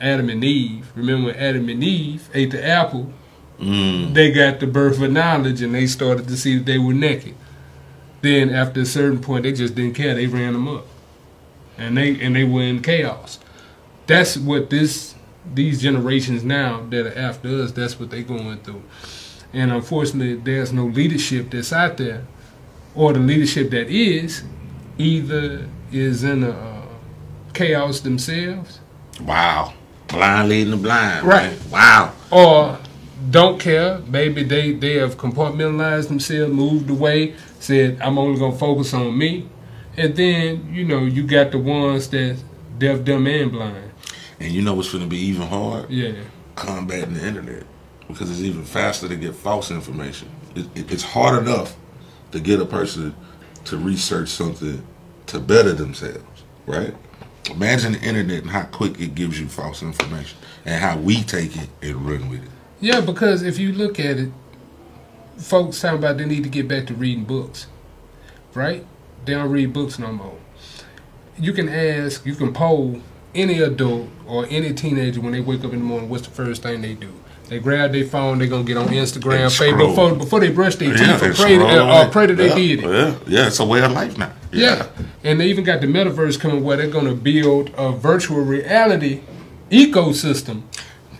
[0.00, 3.12] Adam and Eve, remember when Adam and Eve ate the apple,
[3.60, 6.92] mm, they got the birth of knowledge, and they started to see that they were
[6.94, 7.34] naked.
[8.22, 10.14] Then after a certain point, they just didn't care.
[10.14, 10.86] They ran them up,
[11.78, 13.38] and they and they were in chaos.
[14.06, 15.14] That's what this
[15.54, 17.72] these generations now that are after us.
[17.72, 18.82] That's what they're going through,
[19.52, 22.26] and unfortunately, there's no leadership that's out there,
[22.94, 24.42] or the leadership that is,
[24.98, 26.82] either is in a uh,
[27.52, 28.80] chaos themselves,
[29.22, 29.74] wow.
[30.08, 31.24] Blind leading the blind.
[31.24, 31.52] Right.
[31.70, 31.70] man.
[31.70, 32.14] Wow.
[32.30, 32.78] or
[33.30, 33.98] don't care.
[34.08, 39.16] Maybe they, they have compartmentalized themselves, moved away, said, I'm only going to focus on
[39.16, 39.48] me.
[39.96, 42.42] And then, you know, you got the ones that
[42.78, 43.89] deaf, dumb, and blind.
[44.40, 45.90] And you know what's going to be even hard?
[45.90, 46.12] Yeah.
[46.56, 47.64] Combating the internet.
[48.08, 50.28] Because it's even faster to get false information.
[50.54, 51.76] It, it, it's hard enough
[52.32, 53.14] to get a person
[53.66, 54.84] to research something
[55.26, 56.94] to better themselves, right?
[57.50, 61.56] Imagine the internet and how quick it gives you false information and how we take
[61.56, 62.50] it and run with it.
[62.80, 64.32] Yeah, because if you look at it,
[65.36, 67.66] folks talking about they need to get back to reading books,
[68.54, 68.84] right?
[69.24, 70.38] They don't read books no more.
[71.38, 73.00] You can ask, you can poll
[73.34, 76.62] any adult or any teenager when they wake up in the morning, what's the first
[76.62, 77.12] thing they do?
[77.48, 80.96] They grab their phone, they're gonna get on Instagram, Facebook before, before they brush their
[80.96, 82.84] teeth or pray, uh, or pray that they did it.
[82.84, 84.32] Yeah, yeah, it's a way of life now.
[84.52, 84.86] Yeah.
[85.24, 89.22] And they even got the metaverse coming where they're gonna build a virtual reality
[89.70, 90.62] ecosystem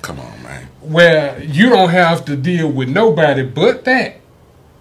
[0.03, 0.69] Come on, man.
[0.81, 4.17] where you don't have to deal with nobody but that.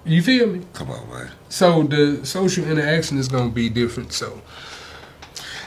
[0.05, 0.61] You feel me?
[0.73, 1.31] Come on, man.
[1.49, 4.13] So the social interaction is gonna be different.
[4.13, 4.41] So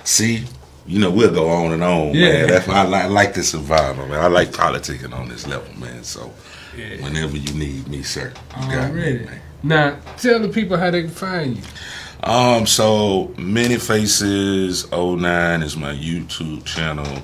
[0.05, 0.45] See,
[0.87, 2.29] you know, we'll go on and on, Yeah.
[2.33, 2.47] man.
[2.49, 4.21] That's why I like, like this environment, man.
[4.21, 6.03] I like politicking on this level, man.
[6.05, 6.33] So,
[6.77, 7.03] Yeah.
[7.05, 9.41] whenever you need me, sir, you got me, man.
[9.63, 11.63] Now tell the people how they can find you.
[12.25, 17.23] Um, so Many Faces 09 is my YouTube channel.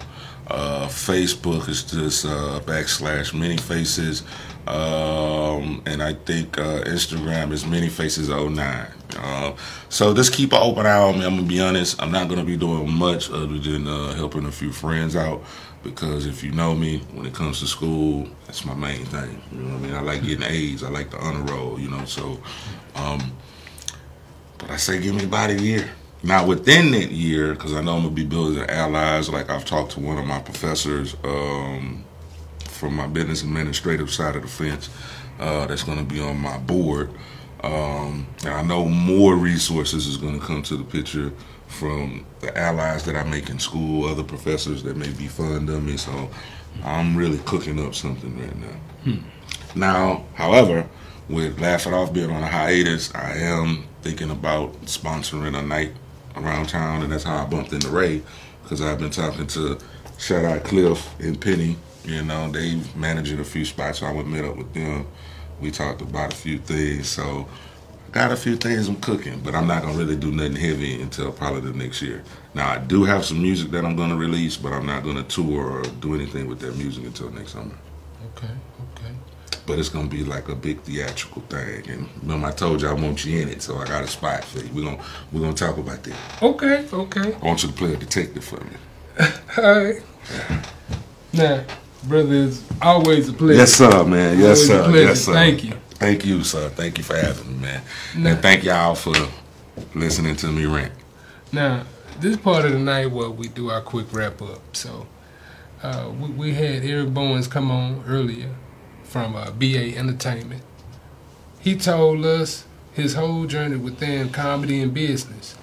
[0.51, 4.23] Uh, Facebook is just uh, backslash Many Faces.
[4.69, 8.87] Um, and I think uh, Instagram is Many Faces 09.
[9.16, 9.57] Uh,
[9.89, 11.25] so just keep an open eye on me.
[11.25, 12.01] I'm gonna be honest.
[12.03, 15.43] I'm not gonna be doing much other than uh, helping a few friends out
[15.83, 19.41] because if you know me, when it comes to school, that's my main thing.
[19.53, 19.95] You know what I mean?
[19.95, 20.83] I like getting A's.
[20.83, 21.81] I like the honor roll.
[21.81, 22.39] You know, so.
[22.95, 23.33] Um,
[24.59, 25.89] but I say give me about a year.
[26.23, 29.31] Now within that year, because I know I'm gonna be building allies.
[29.31, 32.05] Like I've talked to one of my professors um,
[32.79, 34.89] from my business administrative side of the fence.
[35.41, 37.11] Uh, that's gonna be on my board.
[37.62, 41.33] Um, and I know more resources is gonna come to the picture
[41.66, 45.83] from the allies that I make in school, other professors that may be fond of
[45.83, 45.97] me.
[45.97, 46.31] So
[46.85, 48.76] I'm really cooking up something right now.
[49.74, 50.87] Now, however,
[51.29, 55.93] with Laugh It Off being on a hiatus, I am thinking about sponsoring a night
[56.37, 58.22] around town, and that's how I bumped into Ray,
[58.62, 59.79] because I've been talking to
[60.18, 61.76] shout out Cliff and Penny.
[62.09, 65.07] You know, they managing a few spots, so I went met up with them.
[65.61, 67.47] We talked about a few things, so
[68.09, 71.03] I got a few things I'm cooking, but I'm not gonna really do nothing heavy
[71.03, 72.23] until probably the next year.
[72.55, 75.65] Now I do have some music that I'm gonna release, but I'm not gonna tour
[75.71, 77.75] or do anything with that music until next summer
[78.37, 78.47] Okay,
[78.97, 79.13] okay.
[79.67, 81.91] but it's gonna be like a big theatrical thing.
[81.91, 84.45] And remember, I told you I want you in it, so I got a spot
[84.45, 84.71] for you.
[84.73, 85.03] We're gonna
[85.33, 86.43] we're gonna talk about that.
[86.43, 87.35] Okay, okay.
[87.35, 88.77] I want you to play a detective for me.
[89.59, 90.03] All right.
[91.33, 91.65] Now,
[92.05, 93.59] brother, it's always a pleasure.
[93.61, 94.38] Yes, sir, man.
[94.38, 94.90] Yes, Always sir.
[94.94, 95.32] Yes, sir.
[95.32, 95.72] Thank you.
[95.90, 96.68] Thank you, sir.
[96.68, 97.82] Thank you for having me, man.
[98.16, 98.30] Nah.
[98.30, 99.14] And thank y'all for
[99.94, 100.92] listening to me rant.
[101.53, 101.84] Now,
[102.20, 104.76] this part of the night where we do our quick wrap up.
[104.76, 105.07] So,
[105.82, 108.55] uh, we, we had Eric Bowens come on earlier
[109.05, 110.62] from uh, BA Entertainment.
[111.61, 115.57] He told us his whole journey within comedy and business.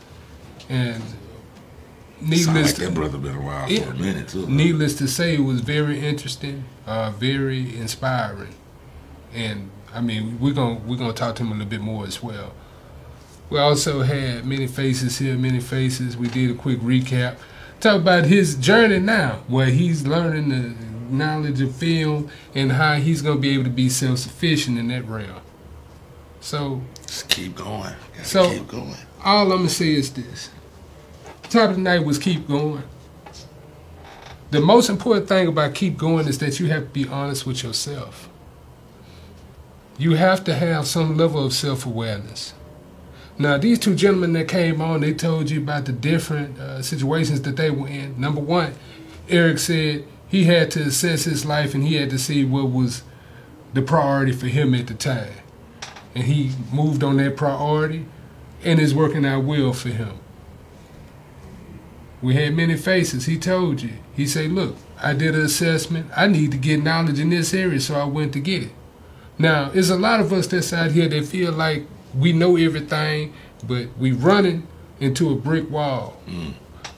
[0.70, 1.04] And
[2.20, 3.82] Sound needless like that brother been around Yeah.
[3.86, 4.48] for a minute too.
[4.48, 8.56] Needless to say, it was very interesting, uh, very inspiring,
[9.34, 12.22] and I mean, we're gonna we're gonna talk to him a little bit more as
[12.24, 12.54] well.
[13.50, 16.18] We also had many faces here, many faces.
[16.18, 17.36] We did a quick recap,
[17.80, 20.74] talk about his journey now, where he's learning the
[21.14, 25.08] knowledge of film and how he's gonna be able to be self sufficient in that
[25.08, 25.42] realm.
[26.42, 27.94] So Just keep going.
[28.16, 28.96] Gotta So- keep going.
[29.24, 30.50] all I'm gonna say is this:
[31.50, 32.84] top of the night was keep going.
[34.52, 37.64] The most important thing about keep going is that you have to be honest with
[37.64, 38.30] yourself.
[39.98, 42.54] You have to have some level of self awareness.
[43.38, 47.42] Now, these two gentlemen that came on, they told you about the different uh, situations
[47.42, 48.20] that they were in.
[48.20, 48.76] Number one,
[49.28, 53.04] Eric said he had to assess his life and he had to see what was
[53.74, 55.34] the priority for him at the time.
[56.14, 58.06] And he moved on that priority
[58.64, 60.18] and it's working out well for him.
[62.26, 63.28] We had many faces.
[63.28, 63.94] He told you.
[64.16, 66.10] He said, Look, I did an assessment.
[66.18, 68.72] I need to get knowledge in this area, so I went to get it.
[69.38, 73.32] Now, there's a lot of us that's out here that feel like we know everything,
[73.64, 74.66] but we running
[75.00, 76.18] into a brick wall.
[76.26, 76.54] Mm.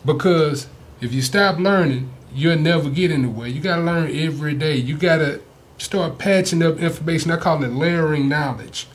[0.06, 0.68] Because
[1.02, 3.50] if you stop learning, you'll never get anywhere.
[3.50, 4.78] You gotta learn every day.
[4.78, 5.42] You gotta
[5.78, 7.32] start patching up information.
[7.32, 8.88] I call it layering knowledge.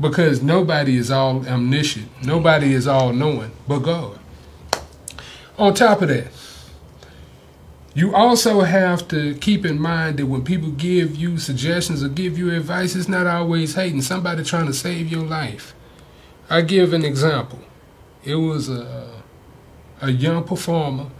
[0.00, 2.08] Because nobody is all omniscient.
[2.26, 4.19] Nobody is all knowing but God.
[5.60, 6.28] On top of that,
[7.92, 12.38] you also have to keep in mind that when people give you suggestions or give
[12.38, 14.00] you advice, it's not always hating.
[14.00, 15.74] Somebody trying to save your life.
[16.48, 17.58] I give an example.
[18.24, 19.22] It was a,
[20.00, 21.10] a young performer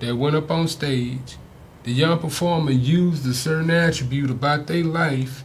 [0.00, 1.38] that went up on stage.
[1.84, 5.42] The young performer used a certain attribute about their life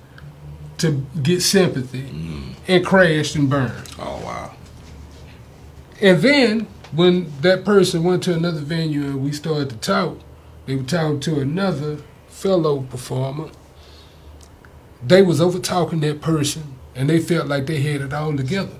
[0.80, 2.56] to get sympathy mm.
[2.68, 3.88] and crashed and burned.
[3.98, 4.56] Oh, wow.
[6.02, 10.18] And then when that person went to another venue and we started to talk,
[10.66, 13.50] they were talking to another fellow performer.
[15.06, 18.76] They was over talking that person and they felt like they had it all together.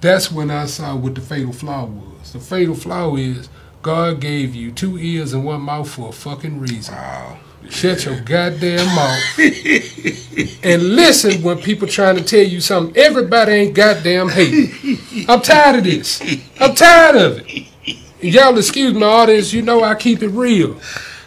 [0.00, 2.32] That's when I saw what the fatal flaw was.
[2.32, 3.48] The fatal flaw is
[3.80, 6.94] God gave you two ears and one mouth for a fucking reason.
[6.94, 7.38] Wow.
[7.70, 9.38] Shut your goddamn mouth
[10.62, 12.96] and listen when people trying to tell you something.
[12.96, 14.70] Everybody ain't goddamn hate.
[15.28, 16.22] I'm tired of this.
[16.60, 17.66] I'm tired of it.
[18.20, 19.52] Y'all excuse my audience.
[19.52, 20.80] You know I keep it real.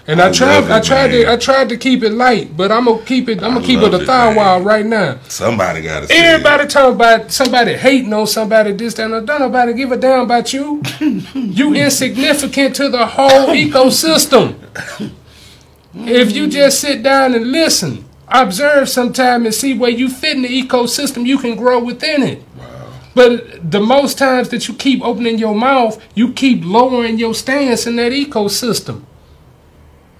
[0.10, 1.26] And I, I tried, it, I tried man.
[1.26, 3.44] to, I tried to keep it light, but I'm gonna keep it.
[3.44, 5.20] I'm gonna keep it a thigh wall right now.
[5.28, 6.16] Somebody got to.
[6.16, 6.70] Everybody it.
[6.70, 8.72] talking about somebody hating on somebody.
[8.72, 10.82] This, that, and don't nobody give a damn about you.
[11.34, 14.56] you insignificant to the whole ecosystem.
[16.06, 20.44] If you just sit down and listen, observe sometime and see where you fit in
[20.44, 22.44] the ecosystem, you can grow within it.
[22.58, 22.94] Wow.
[23.16, 27.88] But the most times that you keep opening your mouth, you keep lowering your stance
[27.88, 29.04] in that ecosystem.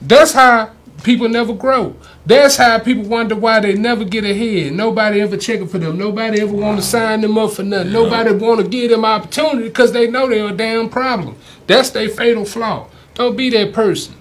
[0.02, 0.72] That's how
[1.04, 1.96] people never grow.
[2.26, 4.74] That's how people wonder why they never get ahead.
[4.74, 5.98] Nobody ever checking for them.
[5.98, 7.94] Nobody ever want to sign them up for nothing.
[7.94, 8.00] Yeah.
[8.00, 11.38] Nobody want to give them opportunity because they know they're a damn problem.
[11.68, 12.90] That's their fatal flaw.
[13.14, 14.16] Don't be that person.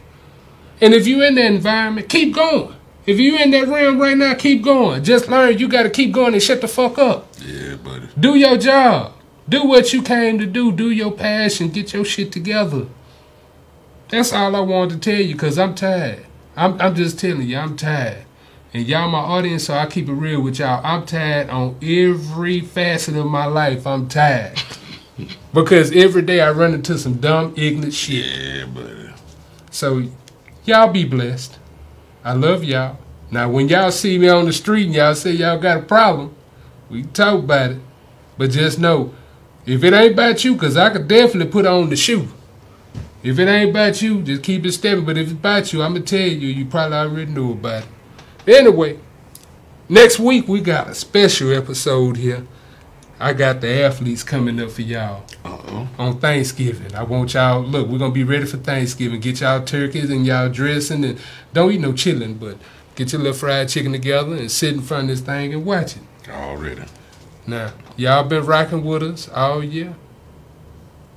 [0.81, 2.75] And if you're in that environment, keep going.
[3.07, 5.05] If you're in that realm right now, keep going.
[5.05, 7.29] Just learn you got to keep going and shut the fuck up.
[7.41, 8.09] Yeah, buddy.
[8.19, 9.13] Do your job.
[9.49, 10.73] Do what you came to do.
[10.73, 11.69] Do your passion.
[11.69, 12.87] Get your shit together.
[14.09, 16.27] That's all I wanted to tell you because I'm tired.
[16.57, 18.25] I'm, I'm just telling you, I'm tired.
[18.75, 20.85] And y'all my audience, so I keep it real with y'all.
[20.85, 23.87] I'm tired on every facet of my life.
[23.87, 24.61] I'm tired.
[25.55, 28.27] because every day I run into some dumb, ignorant shit.
[28.27, 29.11] Yeah, buddy.
[29.71, 30.09] So
[30.67, 31.61] Y'all be blessed.
[32.25, 32.99] I love y'all.
[33.31, 36.35] Now, when y'all see me on the street and y'all say y'all got a problem,
[36.91, 37.81] we talk about it.
[38.37, 39.15] But just know,
[39.65, 42.29] if it ain't about you, because I could definitely put on the shoe.
[43.23, 45.05] If it ain't about you, just keep it stepping.
[45.05, 47.85] But if it's about you, I'm going to tell you, you probably already know about
[47.85, 48.59] it.
[48.59, 48.99] Anyway,
[49.89, 52.45] next week we got a special episode here.
[53.19, 55.89] I got the athletes coming up for y'all Uh-oh.
[55.99, 56.95] on Thanksgiving.
[56.95, 57.89] I want y'all look.
[57.89, 59.21] We're gonna be ready for Thanksgiving.
[59.21, 61.19] Get y'all turkeys and y'all dressing, and
[61.55, 62.59] don't eat no chilling, but
[62.95, 65.97] get your little fried chicken together and sit in front of this thing and watch
[65.97, 66.03] it.
[66.31, 66.83] Already.
[67.47, 69.95] Now, y'all been rocking with us all year.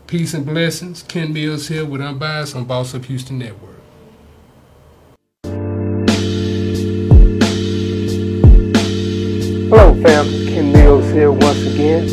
[0.08, 1.04] Peace and blessings.
[1.04, 3.69] Ken Mills here with Unbiased on Boss Up Houston Network.
[10.02, 10.46] Family.
[10.48, 12.06] Ken Mills here once again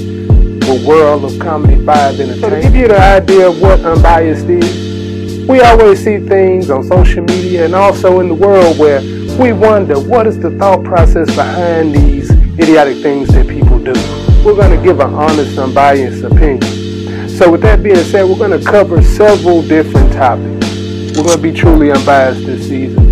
[0.61, 2.41] with World of Comedy 5 Entertainment.
[2.41, 6.83] So to give you the idea of what unbiased is, we always see things on
[6.83, 9.01] social media and also in the world where
[9.39, 13.93] we wonder what is the thought process behind these idiotic things that people do.
[14.45, 17.29] We're going to give an honest, unbiased opinion.
[17.29, 20.67] So with that being said, we're going to cover several different topics.
[21.17, 23.06] We're going to be truly unbiased this season.